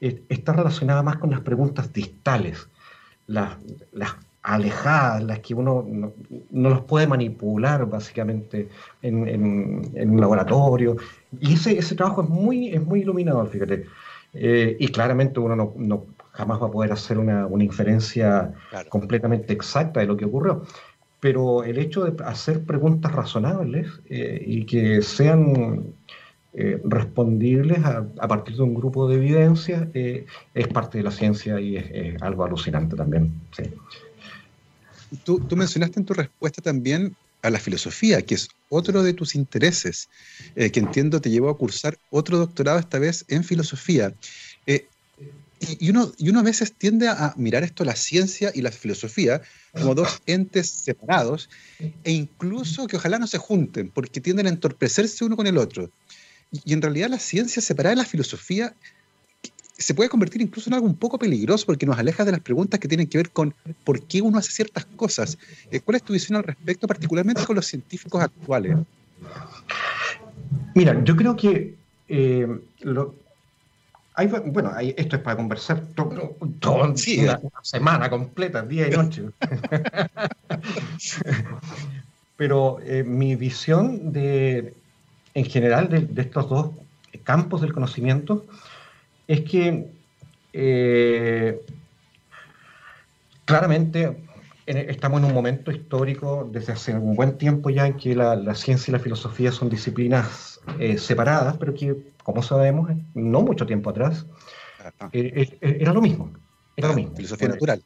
[0.00, 2.68] eh, está relacionada más con las preguntas distales,
[3.32, 3.56] las,
[3.92, 6.12] las alejadas, las que uno no,
[6.50, 8.68] los puede manipular básicamente
[9.00, 10.96] en, un laboratorio.
[11.40, 13.86] Y ese, ese trabajo es muy, es muy iluminador, fíjate.
[14.34, 18.52] Eh, y claramente uno no, jamás va a poder hacer una, inferencia
[18.88, 20.62] completamente exacta de lo que ocurrió.
[21.20, 25.94] Pero el hecho de hacer preguntas razonables eh, y que sean
[26.54, 31.76] eh, respondibles a, partir de un grupo de evidencias es parte de la ciencia y
[31.76, 33.32] es, algo alucinante también.
[35.24, 40.08] Tú, mencionaste en tu respuesta también a la filosofía, que es otro de tus intereses,
[40.54, 44.14] eh, que entiendo te llevó a cursar otro doctorado, esta vez en filosofía.
[44.66, 44.88] Eh,
[45.80, 49.42] y, uno, y uno a veces tiende a mirar esto, la ciencia y la filosofía,
[49.72, 55.24] como dos entes separados, e incluso que ojalá no se junten, porque tienden a entorpecerse
[55.24, 55.90] uno con el otro.
[56.52, 58.74] Y, en realidad la ciencia separada de la filosofía
[59.76, 62.78] se puede convertir incluso en algo un poco peligroso porque nos aleja de las preguntas
[62.78, 65.38] que tienen que ver con por qué uno hace ciertas cosas.
[65.70, 68.76] Eh, ¿Cuál es tu visión al respecto, particularmente con los científicos actuales?
[70.74, 71.74] Mira, yo creo que
[72.08, 72.46] eh,
[74.46, 76.94] bueno, esto es para conversar todo, una,
[77.62, 79.24] semana completa, día y noche.
[82.36, 84.74] Pero eh, mi visión de,
[85.34, 86.70] en general de, de, estos dos
[87.24, 88.44] campos del conocimiento
[89.26, 89.86] es que
[90.52, 91.60] eh,
[93.44, 94.16] claramente
[94.66, 98.90] estamos en un momento histórico desde hace un buen tiempo ya en que la, ciencia
[98.90, 104.26] y la filosofía son disciplinas eh, separadas, pero que, como sabemos, no mucho tiempo atrás,
[105.12, 106.32] eh, era lo mismo.
[106.76, 107.16] Era lo mismo.
[107.16, 107.82] Filosofía natural.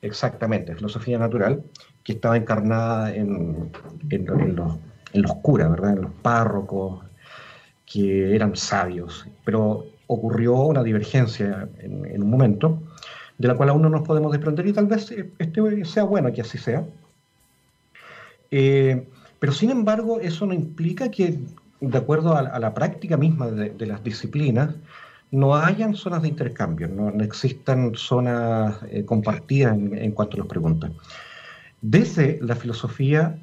[0.00, 1.62] Exactamente, filosofía natural,
[2.04, 3.70] que estaba encarnada en,
[4.10, 4.76] en, los,
[5.12, 5.92] en los curas, ¿verdad?
[5.92, 7.00] En los párrocos,
[7.90, 12.82] que eran sabios, pero ocurrió una divergencia en, un momento,
[13.38, 16.40] de la cual aún no nos podemos desprender y tal vez este sea bueno que
[16.40, 16.84] así sea.
[18.50, 19.06] Eh,
[19.38, 21.38] pero sin embargo, eso no implica que,
[21.80, 24.74] de acuerdo a, la práctica misma de, las disciplinas,
[25.30, 30.90] no hayan zonas de intercambio, no, existan zonas eh, compartidas en, cuanto a las preguntas.
[31.80, 33.38] Desde la filosofía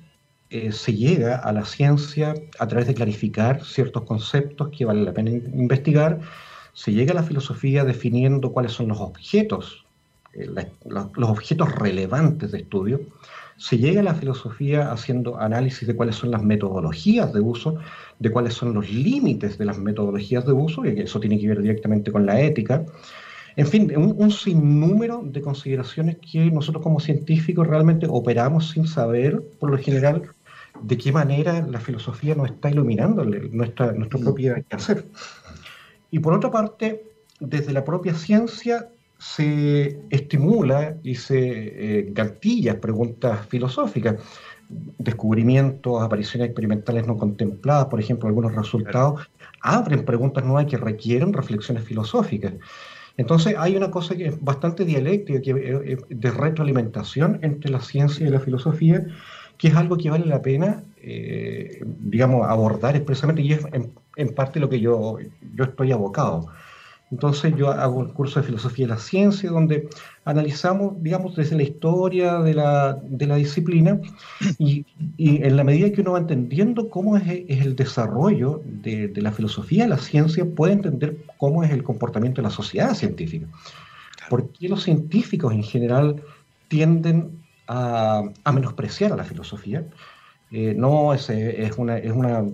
[0.57, 5.13] eh, se llega a la ciencia a través de clarificar ciertos conceptos que vale la
[5.13, 6.19] pena investigar
[6.75, 9.85] se llega a la filosofía definiendo cuáles son los objetos,
[10.33, 10.47] eh,
[10.83, 12.99] los objetos relevantes de estudio,
[13.57, 17.77] se llega a la filosofía haciendo análisis de cuáles son las metodologías de uso,
[18.19, 21.61] de cuáles son los límites de las metodologías de uso, y eso tiene que ver
[21.61, 22.85] directamente con la ética.
[23.55, 29.41] En fin, un, un, sinnúmero de consideraciones que nosotros como científicos realmente operamos sin saber,
[29.61, 30.23] por lo general,
[30.86, 35.06] de qué manera la filosofía nos está iluminando nuestra, nuestra propia hacer.
[36.12, 37.04] Y por otra parte,
[37.39, 44.15] desde la propia ciencia se estimula y se eh, preguntas filosóficas,
[44.69, 49.28] descubrimientos, apariciones experimentales no contempladas, por ejemplo, algunos resultados,
[49.62, 52.54] abren preguntas nuevas que requieren reflexiones filosóficas.
[53.17, 58.28] Entonces hay una cosa que es bastante dialéctica, que, eh, de retroalimentación entre la ciencia
[58.28, 59.06] y la filosofía,
[59.57, 63.61] que es algo que vale la pena, eh, digamos, abordar expresamente y es
[64.17, 65.17] en parte lo que yo,
[65.53, 66.47] yo estoy abocado.
[67.11, 69.87] Entonces yo hago un curso de filosofía de la ciencia donde
[70.25, 73.99] analizamos, digamos, desde la historia de la, de la disciplina
[74.57, 79.07] y, y, en la medida que uno va entendiendo cómo es, es el desarrollo de,
[79.07, 82.95] de, la filosofía de la ciencia, puede entender cómo es el comportamiento de la sociedad
[82.95, 83.45] científica.
[84.29, 86.23] ¿Por qué los científicos en general
[86.69, 89.86] tienden a, a menospreciar a la filosofía?
[90.51, 92.45] Eh, no, es, es, una, es una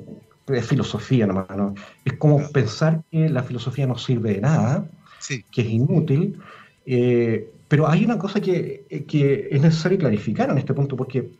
[0.47, 1.76] es filosofía nomás, ¿no?
[2.04, 4.89] Es como pensar que la filosofía no sirve de nada,
[5.52, 6.39] que es inútil,
[6.86, 11.32] eh, pero hay una cosa que, que, es necesario clarificar en este punto, porque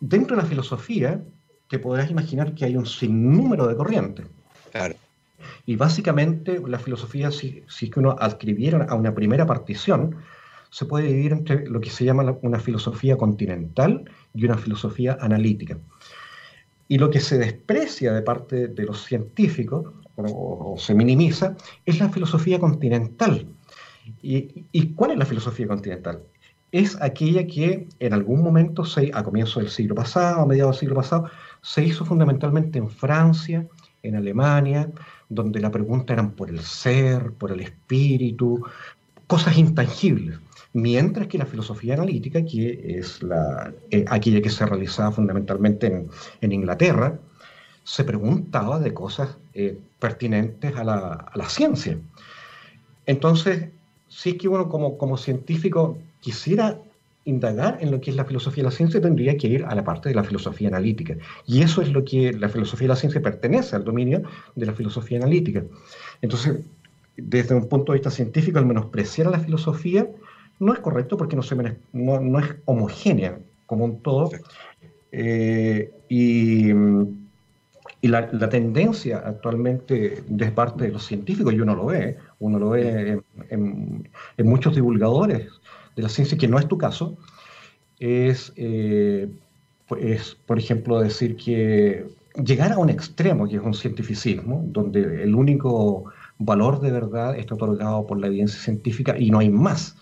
[0.00, 1.22] dentro de la filosofía
[1.68, 4.26] te podrás imaginar que hay un sinnúmero de corrientes.
[4.72, 4.94] Claro.
[5.66, 10.16] Y básicamente la filosofía, si, si es que uno adquiriera a una primera partición,
[10.72, 15.78] se puede dividir entre lo que se llama una filosofía continental y una filosofía analítica.
[16.88, 22.08] Y lo que se desprecia de parte de los científicos, o, se minimiza, es la
[22.08, 23.46] filosofía continental.
[24.22, 26.22] ¿Y, cuál es la filosofía continental?
[26.70, 30.80] Es aquella que en algún momento, se, a comienzos del siglo pasado, a mediados del
[30.80, 31.30] siglo pasado,
[31.60, 33.66] se hizo fundamentalmente en Francia,
[34.02, 34.90] en Alemania,
[35.28, 38.64] donde la pregunta eran por el ser, por el espíritu,
[39.26, 40.38] cosas intangibles.
[40.74, 46.06] Mientras que la filosofía analítica, que es la, eh, aquella que se realizaba fundamentalmente
[46.40, 47.18] en, Inglaterra,
[47.84, 51.98] se preguntaba de cosas eh, pertinentes a la, ciencia.
[53.04, 53.68] Entonces,
[54.08, 56.78] si es que uno como, como científico quisiera
[57.24, 59.84] indagar en lo que es la filosofía de la ciencia, tendría que ir a la
[59.84, 61.16] parte de la filosofía analítica.
[61.46, 64.22] Y eso es lo que la filosofía de la ciencia pertenece al dominio
[64.54, 65.64] de la filosofía analítica.
[66.22, 66.60] Entonces,
[67.16, 70.08] desde un punto de vista científico, al menospreciar a la filosofía,
[70.58, 71.56] no es correcto porque no, se,
[71.92, 74.30] no, no es homogénea como un todo.
[75.10, 76.70] Eh, y,
[78.00, 82.58] y la, la, tendencia actualmente de parte de los científicos, y uno lo ve, uno
[82.58, 85.48] lo ve en, en, muchos divulgadores
[85.96, 87.16] de la ciencia, que no es tu caso,
[87.98, 89.28] es eh,
[89.98, 92.06] es, por ejemplo, decir que
[92.42, 96.04] llegar a un extremo, que es un cientificismo, donde el único
[96.38, 99.96] valor de verdad está otorgado por la evidencia científica y no hay más.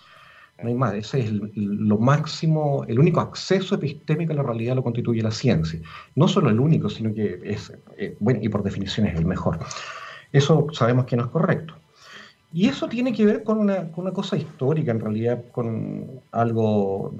[0.63, 0.93] No hay más.
[0.93, 5.79] Ese es lo máximo, el único acceso epistémico a la realidad lo constituye la ciencia.
[6.15, 9.59] No solo el único, sino que es, eh, bueno, y por definición es el mejor.
[10.31, 11.73] Eso sabemos que no es correcto.
[12.53, 17.13] Y eso tiene que ver con una, con una cosa histórica, en realidad, con algo,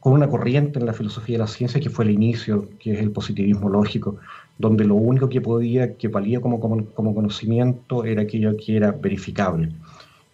[0.00, 3.00] con una corriente en la filosofía de la ciencia que fue el inicio, que es
[3.00, 4.16] el positivismo lógico,
[4.58, 8.92] donde lo único que podía, que valía como, como, como conocimiento era aquello que era
[8.92, 9.70] verificable.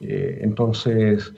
[0.01, 1.33] Eh, entonces,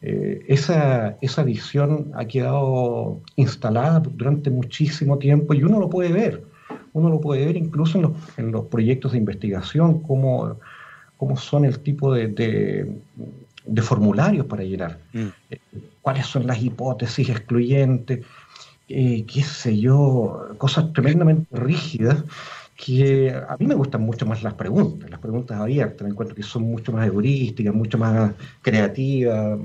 [0.00, 6.44] eh, esa, esa visión ha quedado instalada durante muchísimo tiempo y uno lo puede ver.
[6.92, 10.56] Uno lo puede ver incluso en los, en los proyectos de investigación, cómo,
[11.16, 15.26] cómo son el tipo de, de, formularios para llenar, mm.
[15.50, 15.60] eh,
[16.00, 18.24] cuáles son las hipótesis excluyentes,
[18.88, 22.24] eh, qué sé yo, cosas tremendamente rígidas
[22.78, 26.44] que a mí me gustan mucho más las preguntas, las preguntas abiertas, me encuentro que
[26.44, 29.58] son mucho más heurísticas, mucho más creativas,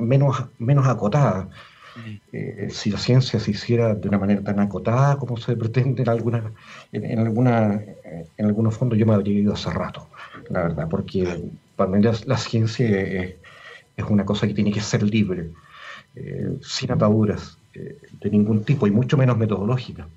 [0.00, 1.46] menos, menos acotadas.
[1.94, 2.16] Mm.
[2.32, 6.08] Eh, si la ciencia se hiciera de una manera tan acotada como se pretende en,
[6.08, 6.42] algunas,
[6.90, 7.82] en, alguna,
[8.38, 10.08] en algunos fondos, yo me habría ido hace rato,
[10.48, 11.44] la verdad, porque
[11.76, 13.34] para mí la, ciencia es,
[14.08, 15.50] una cosa que tiene que ser libre,
[16.16, 20.08] eh, sin ataduras eh, de ningún tipo y mucho menos metodológica.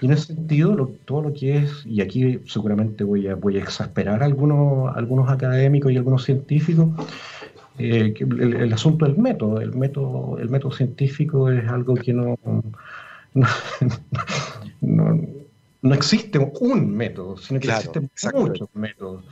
[0.00, 3.62] Y en ese sentido, todo lo que es, y aquí seguramente voy a, voy a
[3.62, 6.88] exasperar a algunos, algunos académicos y algunos científicos,
[7.78, 9.60] eh, el, asunto del método.
[9.60, 10.38] El, método.
[10.38, 12.38] el método científico es algo que no,
[13.32, 13.46] no,
[15.94, 19.24] existe un método, sino que existen muchos métodos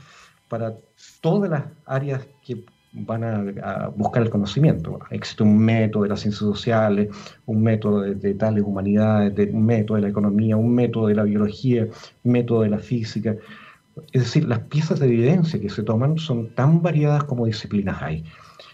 [0.47, 0.75] para
[1.21, 4.99] todas las áreas que van a, buscar el conocimiento.
[5.11, 7.09] Existe un método de las ciencias sociales,
[7.45, 11.87] un método de, tales humanidades, un método de la economía, un método de la biología,
[12.23, 13.35] un método de la física.
[14.11, 18.23] Es decir, las piezas de evidencia que se toman son tan variadas como disciplinas hay.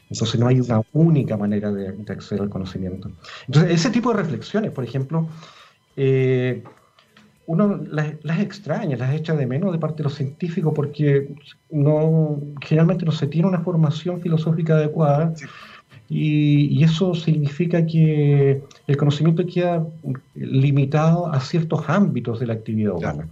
[0.09, 3.11] Entonces no hay una única manera de, acceder al conocimiento.
[3.47, 5.27] Entonces, ese tipo de reflexiones, por ejemplo,
[5.97, 6.63] eh,
[7.47, 11.29] uno las, extraña, las echa de menos de parte de los científicos porque
[11.69, 15.33] no, generalmente no se tiene una formación filosófica adecuada.
[16.07, 19.85] Y, eso significa que el conocimiento queda
[20.35, 23.27] limitado a ciertos ámbitos de la actividad humana,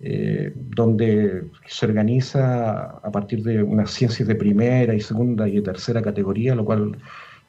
[0.00, 6.00] eh, donde se organiza a partir de unas ciencias de primera y segunda y tercera
[6.00, 6.96] categoría, lo cual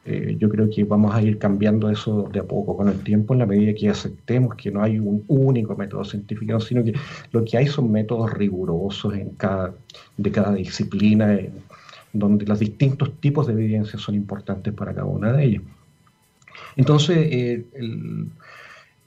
[0.05, 3.33] eh, yo creo que vamos a ir cambiando eso de a poco con el tiempo
[3.33, 6.93] en la medida que aceptemos que no hay un único método científico, sino que
[7.31, 9.73] lo que hay son métodos rigurosos en cada,
[10.17, 11.38] de cada disciplina,
[12.13, 15.63] donde los distintos tipos de evidencia son importantes para cada una de ellas.
[16.77, 17.65] Entonces, eh,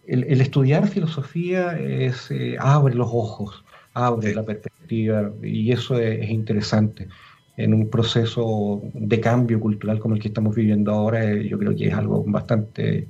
[0.07, 7.09] el, estudiar filosofía es, eh, abre los ojos, abre la perspectiva, y eso es interesante
[7.57, 11.77] en un proceso de cambio cultural como el que estamos viviendo ahora, eh, yo creo
[11.77, 13.09] que es algo bastante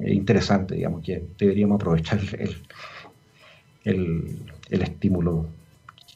[0.00, 2.56] eh, interesante, digamos, que deberíamos aprovechar el,
[3.84, 4.38] el,
[4.70, 5.46] el estímulo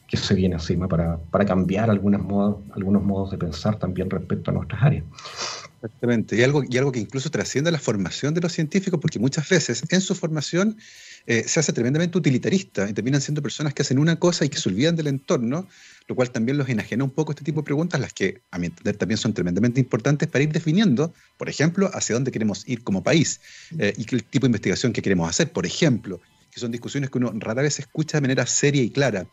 [0.07, 4.51] que se viene encima para, para cambiar algunos modos, algunos modos de pensar también respecto
[4.51, 5.03] a nuestras áreas.
[5.79, 9.47] Exactamente, y algo, y algo que incluso trasciende la formación de los científicos, porque muchas
[9.47, 10.75] veces en su formación
[11.27, 14.57] eh, se hace tremendamente utilitarista y terminan siendo personas que hacen una cosa y que
[14.57, 15.67] se olvidan del entorno,
[16.07, 18.67] lo cual también los enajena un poco este tipo de preguntas, las que a mi
[18.67, 23.03] entender también son tremendamente importantes para ir definiendo, por ejemplo, hacia dónde queremos ir como
[23.03, 23.39] país
[23.77, 27.19] eh, y qué tipo de investigación que queremos hacer, por ejemplo, que son discusiones que
[27.19, 29.27] uno rara vez escucha de manera seria y clara.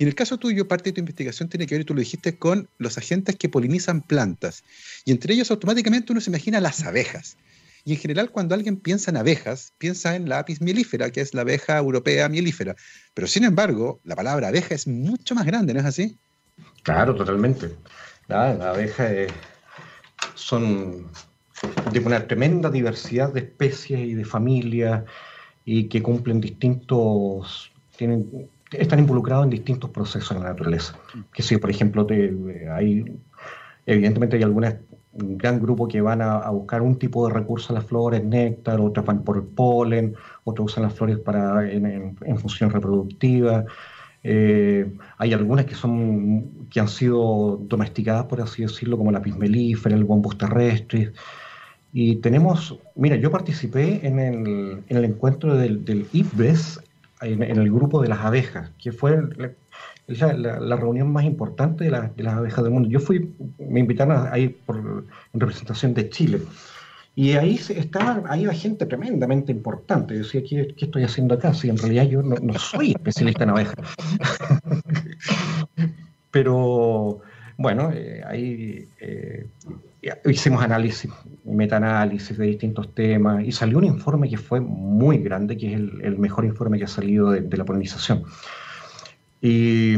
[0.00, 2.00] Y en el caso tuyo, parte de tu investigación tiene que ver, y tú lo
[2.00, 4.64] dijiste, con los agentes que polinizan plantas.
[5.04, 7.36] Y entre ellos automáticamente uno se imagina las abejas.
[7.84, 11.34] Y en general, cuando alguien piensa en abejas, piensa en la apis mielífera, que es
[11.34, 12.76] la abeja europea mielífera.
[13.12, 16.16] Pero sin embargo, la palabra abeja es mucho más grande, ¿no es así?
[16.82, 17.68] Claro, totalmente.
[18.26, 19.06] La, la abeja
[20.34, 21.10] son
[21.92, 25.04] de una tremenda diversidad de especies y de familias
[25.66, 30.96] y que cumplen distintos, tienen, están involucrados en distintos procesos en la naturaleza.
[31.32, 33.04] Que si, por ejemplo, te, hay,
[33.86, 34.76] evidentemente hay algunas
[35.12, 38.80] un gran grupo que van a, buscar un tipo de recurso a las flores, néctar,
[38.80, 40.14] otros van por el polen,
[40.44, 43.64] otros usan las flores para, en, función reproductiva.
[44.22, 49.96] Eh, hay algunas que, son, que han sido domesticadas, por así decirlo, como la pismelífera,
[49.96, 51.12] el bombus terrestre.
[51.92, 56.80] Y tenemos, mira, yo participé en el, en el encuentro del, del IPBES,
[57.20, 59.20] en, el grupo de las abejas, que fue
[60.06, 62.88] la, reunión más importante de, las abejas del mundo.
[62.88, 66.40] Yo fui, me invitaron a ir por, en representación de Chile.
[67.14, 70.14] Y ahí estaba, ahí iba gente tremendamente importante.
[70.14, 71.52] Decía, ¿qué, ¿qué, estoy haciendo acá?
[71.52, 73.76] Si en realidad yo no, no soy especialista en abejas.
[76.30, 77.20] Pero
[77.58, 79.48] bueno, eh, ahí eh,
[80.24, 81.10] hicimos análisis,
[81.44, 86.18] metaanálisis de distintos temas y salió un informe que fue muy grande, que es el,
[86.18, 88.24] mejor informe que ha salido de, la polinización.
[89.42, 89.96] Y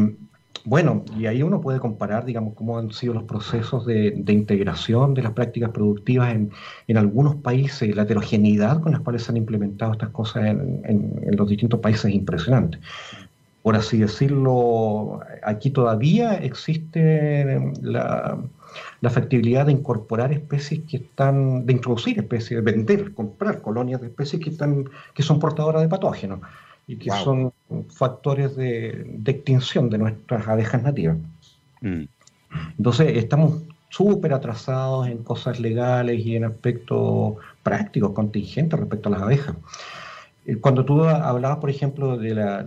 [0.65, 5.15] bueno, y ahí uno puede comparar, digamos, cómo han sido los procesos de, de integración
[5.15, 6.51] de las prácticas productivas en,
[6.87, 11.37] en, algunos países, la heterogeneidad con las cuales se han implementado estas cosas en, en
[11.37, 12.79] los distintos países es impresionante
[13.63, 18.39] por así decirlo, aquí todavía existe la,
[19.01, 24.09] la, factibilidad de incorporar especies que están, de introducir especies, de vender, comprar colonias de
[24.09, 26.41] especies que, están, que son portadoras de patógenos
[26.87, 27.25] y que wow.
[27.25, 27.53] son
[27.91, 31.17] factores de, de, extinción de nuestras abejas nativas.
[31.81, 32.05] Mm.
[32.79, 39.23] Entonces, estamos súper atrasados en cosas legales y en aspectos prácticos, contingentes respecto a las
[39.23, 39.57] abejas.
[40.47, 42.67] Eh, cuando tú hablabas, por ejemplo, de la,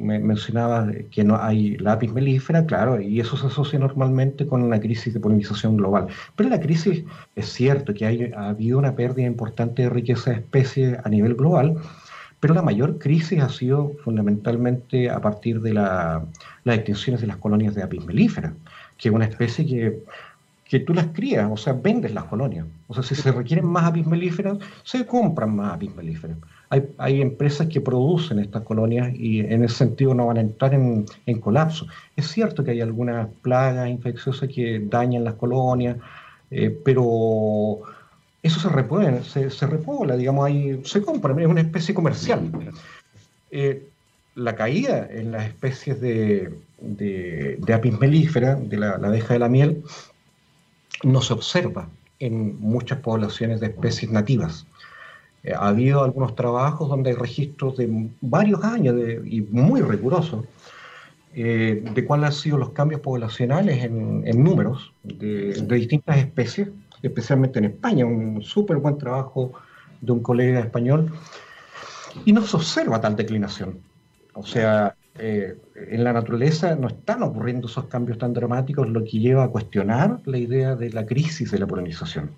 [0.00, 4.80] me mencionabas que no hay lápiz melífera, claro, y eso se asocia normalmente con una
[4.80, 6.08] crisis de polinización global.
[6.36, 7.04] Pero la crisis
[7.36, 11.34] es cierto que hay, ha habido una pérdida importante de riqueza de especies a nivel
[11.34, 11.76] global,
[12.40, 16.24] pero la mayor crisis ha sido fundamentalmente a partir de la,
[16.64, 18.54] las extinciones de las colonias de apis melífera,
[18.96, 20.02] que es una especie que,
[20.70, 22.64] que tú las crías, o sea, vendes las colonias.
[22.86, 26.38] O sea, si se requieren más apis melíferas, se compran más apis melíferas
[26.70, 30.72] hay, hay, empresas que producen estas colonias y en ese sentido no van a entrar
[30.72, 31.86] en, en colapso.
[32.14, 35.96] Es cierto que hay algunas plagas infecciosas que dañan las colonias,
[36.52, 37.80] eh, pero
[38.40, 42.52] eso se repone, se, se repobla, digamos, ahí se compra, es una especie comercial.
[43.50, 43.88] Eh,
[44.36, 49.40] la caída en las especies de, de, de apis melífera, de la, la abeja de
[49.40, 49.82] la miel,
[51.02, 51.88] no se observa
[52.18, 54.66] en muchas poblaciones de especies nativas.
[55.42, 60.44] Eh, ha habido algunos trabajos donde hay registros de varios años de, y muy rigurosos
[61.34, 66.68] eh, de cuáles han sido los cambios poblacionales en, en números de, de, distintas especies,
[67.02, 69.52] especialmente en España, un súper buen trabajo
[70.00, 71.12] de un colega español,
[72.24, 73.78] y no se observa tal declinación.
[74.34, 79.18] O sea, eh, en la naturaleza no están ocurriendo esos cambios tan dramáticos, lo que
[79.18, 82.30] lleva a cuestionar la idea de la crisis de la polinización.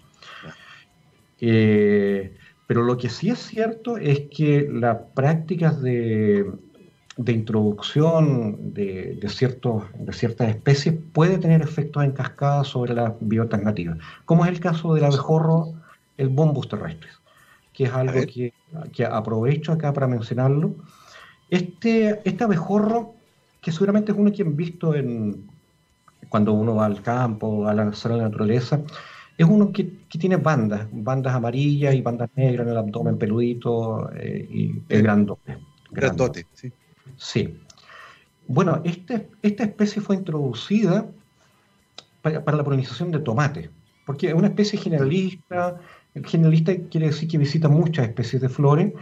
[1.41, 6.51] Eh, pero lo que sí es cierto es que las prácticas de,
[7.16, 13.12] de introducción de, de, ciertos, de ciertas especies puede tener efectos en cascada sobre las
[13.20, 15.74] biotas nativas, como es el caso del abejorro,
[16.16, 17.12] el bombus terrestres,
[17.72, 18.53] que es algo que,
[18.93, 20.74] que, aprovecho acá para mencionarlo.
[21.53, 23.13] Este, este abejorro,
[23.61, 25.51] que seguramente es uno que han visto en,
[26.31, 28.81] cuando uno va al campo, a la zona de la naturaleza,
[29.37, 34.11] es uno que, que, tiene bandas, bandas amarillas y bandas negras en el abdomen peludito
[34.15, 35.59] eh, y el grandote.
[35.91, 36.73] Grandote, sí.
[37.19, 37.61] Sí.
[38.47, 41.07] Bueno, este, esta especie fue introducida
[42.23, 43.69] para, para, la polinización de tomate,
[44.07, 45.79] porque es una especie generalista.
[46.15, 48.95] El generalista quiere decir que visita muchas especies de flores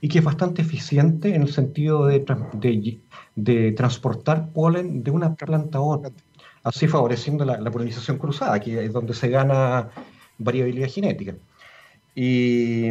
[0.00, 3.00] y que es bastante eficiente en el sentido de, de,
[3.34, 6.10] de transportar polen de una planta a otra
[6.62, 9.88] así favoreciendo la, la, polinización cruzada, que es donde se gana
[10.38, 11.34] variabilidad genética.
[12.14, 12.90] Y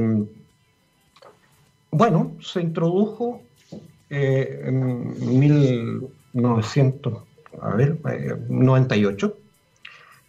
[1.91, 3.41] bueno, se introdujo
[4.09, 7.27] eh, en 1998,
[8.09, 8.37] eh,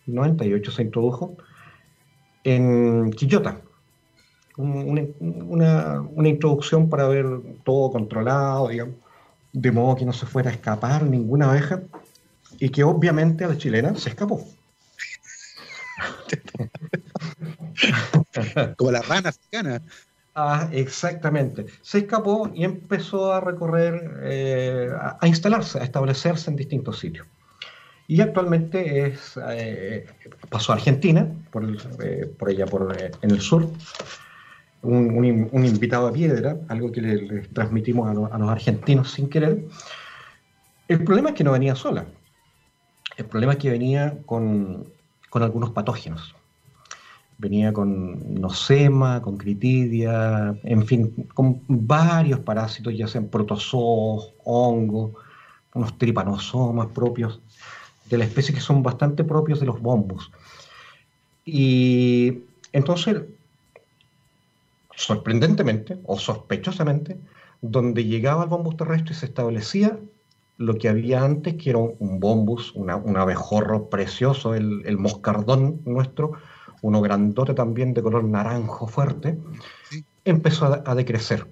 [0.07, 1.37] 98 se introdujo
[2.45, 3.61] en Quillota,
[4.59, 7.27] una, una, una, introducción para ver
[7.65, 8.97] todo controlado, digamos,
[9.53, 11.83] de modo que no se fuera a escapar ninguna abeja
[12.59, 14.45] y que obviamente a la chilena se escapó.
[18.77, 19.83] Como la rana africana.
[20.35, 21.67] Ah, exactamente.
[21.83, 24.91] Se escapó y empezó a recorrer, eh,
[25.21, 27.27] a, instalarse, a establecerse en distintos sitios.
[28.11, 30.07] Y actualmente es, eh,
[30.49, 33.69] pasó a Argentina, por, el, eh, por allá por, eh, en el sur,
[34.83, 35.25] un,
[35.65, 39.67] invitado a piedra, algo que le, transmitimos a los argentinos sin querer.
[40.87, 42.07] El problema es que no venía sola.
[43.17, 44.87] El problema es que venía con,
[45.29, 46.35] con algunos patógenos.
[47.37, 55.13] Venía con nosema, con critidia, en fin, con varios parásitos, ya sean protozoos, hongos,
[55.75, 57.41] unos tripanosomas propios
[58.11, 60.33] de la especie que son bastante propios de los bombos.
[61.45, 62.41] Y
[62.73, 63.23] entonces,
[64.99, 67.19] sorprendentemente o sospechosamente,
[67.63, 69.99] donde llegaba el bombus terrestre se establecía
[70.57, 75.81] lo que había antes, que era un bombus, una, un abejorro precioso, el, el, moscardón
[75.85, 76.33] nuestro,
[76.83, 79.39] uno grandote también de color naranjo fuerte,
[80.25, 81.47] empezó a, decrecer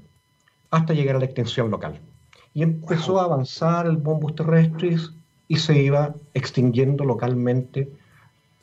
[0.70, 2.00] hasta llegar a la extensión local.
[2.52, 5.12] Y empezó a avanzar el bombus terrestris
[5.46, 7.88] y se iba extinguiendo localmente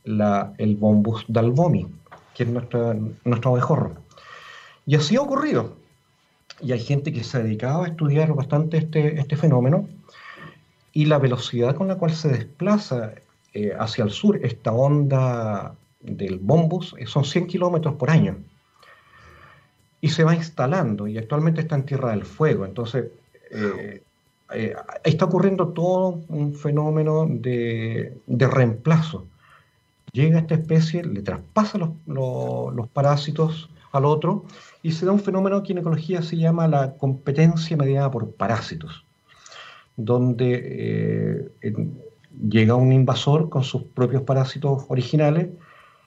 [0.03, 1.87] la, el bombus dalbomi,
[2.35, 4.02] que es nuestro, nuestro abejorro.
[4.85, 5.75] Y así ha ocurrido.
[6.61, 9.87] Y hay gente que se ha dedicado a estudiar bastante este, este fenómeno
[10.91, 13.13] y la velocidad con la cual se desplaza
[13.53, 18.37] eh, hacia el sur esta onda del bombus eh, son 100 kilómetros por año.
[20.01, 22.65] Y se va instalando y actualmente está en Tierra del Fuego.
[22.65, 23.05] Entonces,
[23.51, 24.01] eh,
[25.03, 29.25] está ocurriendo todo un fenómeno de, de, reemplazo.
[30.11, 34.45] Llega esta especie, le traspasa los, los parásitos al otro
[34.81, 39.05] y se da un fenómeno que en ecología se llama la competencia mediada por parásitos
[39.95, 41.73] donde eh,
[42.49, 45.49] llega un invasor con sus propios parásitos originales,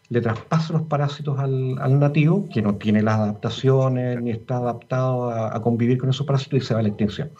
[0.08, 5.60] le traspasa los parásitos al, nativo, que no tiene las adaptaciones ni está adaptado a,
[5.62, 7.30] convivir con esos parásitos y se va a la extinción.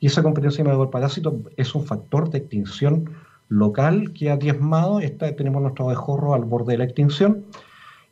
[0.00, 3.10] Y esa competencia de parásito es un factor de extinción
[3.48, 7.44] local que ha diezmado, está, tenemos nuestro abejorro al borde de la extinción,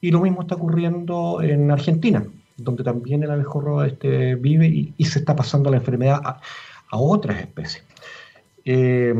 [0.06, 2.24] y lo mismo está ocurriendo en Argentina,
[2.56, 6.40] donde también el abejorro este, vive y, y se está pasando la enfermedad a,
[6.90, 7.84] a otras especies.
[8.64, 9.14] Eh,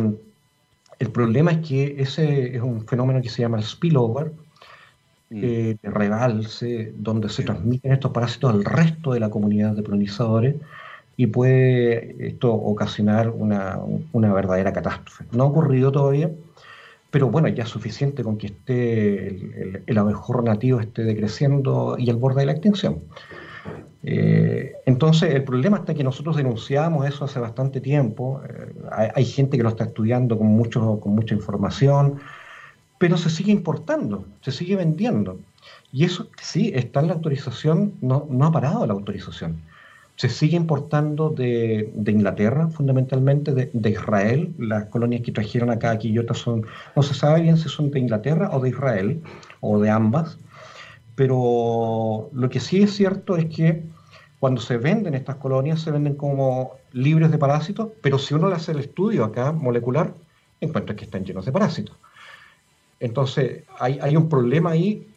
[0.99, 4.33] el problema es que ese es un fenómeno que se llama el spillover,
[5.31, 5.41] mm.
[5.43, 10.57] eh, de rebalse, donde se transmiten estos parásitos al resto de la comunidad de polinizadores
[11.17, 13.81] y puede esto ocasionar una,
[14.13, 15.25] verdadera catástrofe.
[15.33, 16.31] No ha ocurrido todavía,
[17.15, 22.11] pero bueno, ya es suficiente con que esté el, el abejorro nativo esté decreciendo y
[22.11, 23.05] al borde de la extinción.
[24.03, 28.43] Eh, entonces, el problema está que nosotros denunciamos eso hace bastante tiempo.
[28.49, 28.75] Eh,
[29.15, 32.19] hay, gente que lo está estudiando con, mucho, con mucha información,
[32.99, 35.39] pero se sigue importando, se sigue vendiendo.
[35.93, 39.63] Y eso sí, está en la autorización, no, no ha parado la autorización.
[40.17, 44.55] Se sigue importando de, de Inglaterra, fundamentalmente, de, de, Israel.
[44.59, 47.99] Las colonias que trajeron acá a Quillota son, no se sabe bien si son de
[47.99, 49.23] Inglaterra o de Israel,
[49.61, 50.39] o de ambas.
[51.15, 53.83] Pero lo que sí es cierto es que
[54.45, 58.57] cuando se venden estas colonias, se venden como libres de parásitos, pero si uno le
[58.57, 60.13] hace el estudio acá molecular,
[60.61, 61.97] encuentra que están llenos de parásitos.
[63.01, 65.09] Entonces, hay, un problema ahí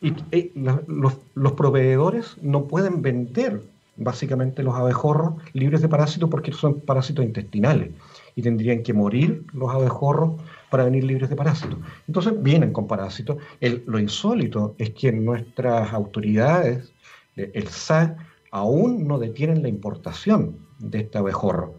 [0.00, 0.14] y,
[0.54, 3.62] los, proveedores no pueden vender
[3.96, 7.90] básicamente los abejorros libres de parásitos porque son parásitos intestinales
[8.34, 10.40] y tendrían que morir los abejorros
[10.70, 11.78] para venir libres de parásitos.
[12.08, 13.36] Entonces vienen con parásitos.
[13.60, 16.92] lo insólito es que nuestras autoridades,
[17.36, 18.16] el SAC,
[18.50, 21.74] aún no detienen la importación de este abejorro.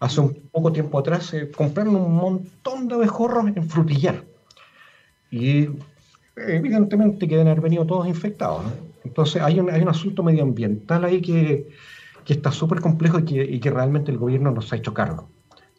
[0.00, 4.24] Hace un poco tiempo atrás se compraron un montón de abejorros en frutillar.
[5.30, 5.68] Y
[6.36, 8.64] evidentemente que deben haber venido todos infectados.
[9.04, 11.68] Entonces hay un, hay un asunto medioambiental ahí que,
[12.26, 15.28] está súper complejo y que, realmente el gobierno nos ha hecho cargo.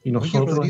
[0.03, 0.67] Y nosotros...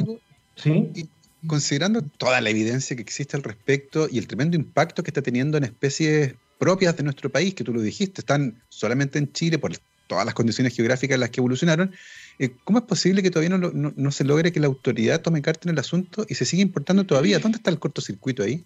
[0.55, 1.09] ¿sí?
[1.47, 5.57] considerando toda la evidencia que existe al respecto y el tremendo impacto que está teniendo
[5.57, 9.73] en especies propias de nuestro país, que tú lo dijiste, están solamente en Chile por
[10.07, 11.93] todas las condiciones geográficas en las que evolucionaron.
[12.39, 15.73] Eh, ¿Cómo es posible que todavía no, se logre que la autoridad tome carta en
[15.73, 17.39] el asunto y se sigue importando todavía?
[17.39, 18.63] ¿Dónde está el cortocircuito ahí?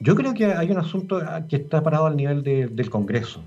[0.00, 3.44] Yo creo que hay un asunto que está parado al nivel del Congreso,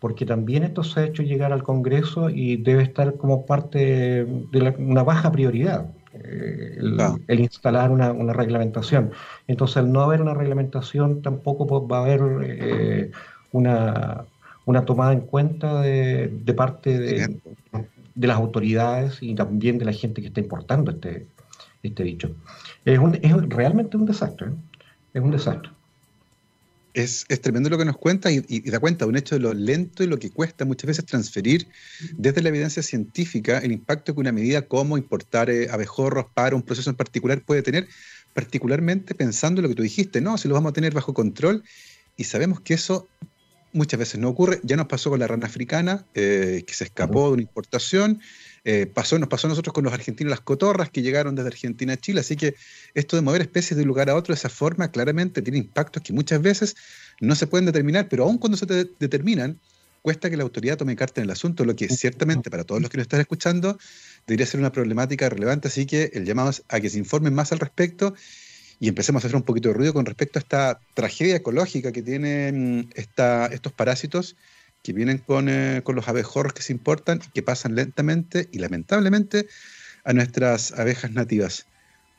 [0.00, 4.74] porque también esto se ha hecho llegar al Congreso y debe estar como parte de
[4.78, 5.86] una baja prioridad.
[6.14, 6.78] Eh,
[7.26, 9.12] el, instalar una, reglamentación.
[9.46, 13.10] Entonces, al no haber una reglamentación, tampoco va a haber eh,
[13.50, 14.26] una,
[14.66, 17.40] una, tomada en cuenta de, parte de,
[18.14, 21.28] las autoridades y también de la gente que está importando este,
[21.82, 22.36] este dicho.
[22.84, 24.54] Es, es realmente un desastre, ¿eh?
[25.14, 25.70] Es un desastre.
[26.94, 30.04] Es, tremendo lo que nos cuenta y, da cuenta de un hecho de lo lento
[30.04, 31.68] y lo que cuesta muchas veces transferir
[32.18, 36.62] desde la evidencia científica el impacto que una medida como importar eh, abejorros para un
[36.62, 37.88] proceso en particular puede tener,
[38.34, 41.64] particularmente pensando en lo que tú dijiste, no, si lo vamos a tener bajo control
[42.18, 43.08] y sabemos que eso
[43.72, 44.60] muchas veces no ocurre.
[44.62, 48.20] Ya nos pasó con la rana africana, eh, que se escapó de una importación
[48.64, 51.94] eh, pasó, nos pasó a nosotros con los argentinos las cotorras que llegaron desde Argentina
[51.94, 52.54] a Chile, así que
[52.94, 56.02] esto de mover especies de un lugar a otro de esa forma claramente tiene impactos
[56.02, 56.76] que muchas veces
[57.20, 59.58] no se pueden determinar, pero aun cuando se determinan,
[60.00, 62.90] cuesta que la autoridad tome carta en el asunto, lo que ciertamente para todos los
[62.90, 63.78] que nos están escuchando
[64.26, 67.50] debería ser una problemática relevante, así que el llamado es a que se informen más
[67.50, 68.14] al respecto
[68.78, 72.02] y empecemos a hacer un poquito de ruido con respecto a esta tragedia ecológica que
[72.02, 74.36] tienen esta, estos parásitos
[74.82, 78.58] que vienen con, eh, con, los abejorros que se importan y que pasan lentamente y
[78.58, 79.46] lamentablemente
[80.04, 81.66] a nuestras abejas nativas.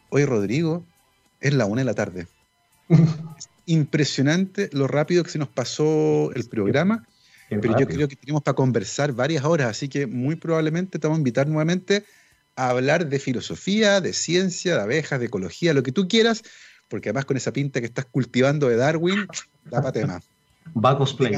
[0.09, 0.86] Hoy, Rodrigo,
[1.41, 2.28] es la una de la tarde.
[3.66, 7.05] impresionante lo rápido que se nos pasó el programa,
[7.49, 11.18] pero yo creo que tenemos para conversar varias horas, así que muy probablemente te vamos
[11.18, 12.03] a invitar nuevamente
[12.55, 16.43] a hablar de filosofía, de ciencia, de abejas, de ecología, lo que tú quieras,
[16.88, 19.28] porque además con esa pinta que estás cultivando de Darwin,
[19.66, 20.22] da para tema.
[20.76, 21.34] Va cosplay.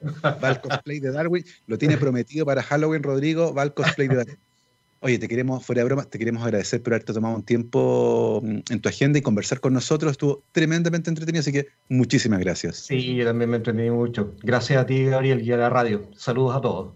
[0.42, 4.16] Va el cosplay de Darwin, lo tiene prometido para Halloween, Rodrigo, va el cosplay de
[4.16, 4.38] Darwin.
[5.00, 8.58] Oye, te queremos, fuera de broma, te queremos agradecer por haberte tomado un tiempo mm,
[8.68, 10.12] en tu agenda y conversar con nosotros.
[10.12, 12.78] Estuvo tremendamente entretenido, así que muchísimas gracias.
[12.78, 14.34] Sí, yo también me entretení mucho.
[14.42, 16.10] Gracias a ti, Gabriel, y a la radio.
[16.16, 16.94] Saludos a todos.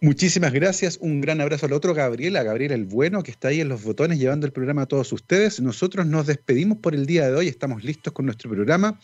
[0.00, 0.98] Muchísimas gracias.
[1.00, 3.84] Un gran abrazo al otro Gabriel, a Gabriel el bueno, que está ahí en los
[3.84, 5.60] botones llevando el programa a todos ustedes.
[5.60, 7.48] Nosotros nos despedimos por el día de hoy.
[7.48, 8.98] Estamos listos con nuestro programa.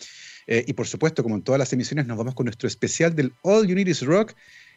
[0.47, 3.33] Eh, y por supuesto, como en todas las emisiones, nos vamos con nuestro especial del
[3.43, 4.35] All You Need Is Rock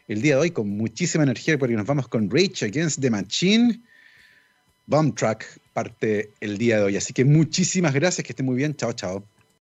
[0.08, 3.80] el día de hoy con muchísima energía porque nos vamos con Rage Against the Machine.
[4.86, 6.96] Bomb Track parte el día de hoy.
[6.96, 8.74] Así que muchísimas gracias, que estén muy bien.
[8.74, 9.24] Chao, chao.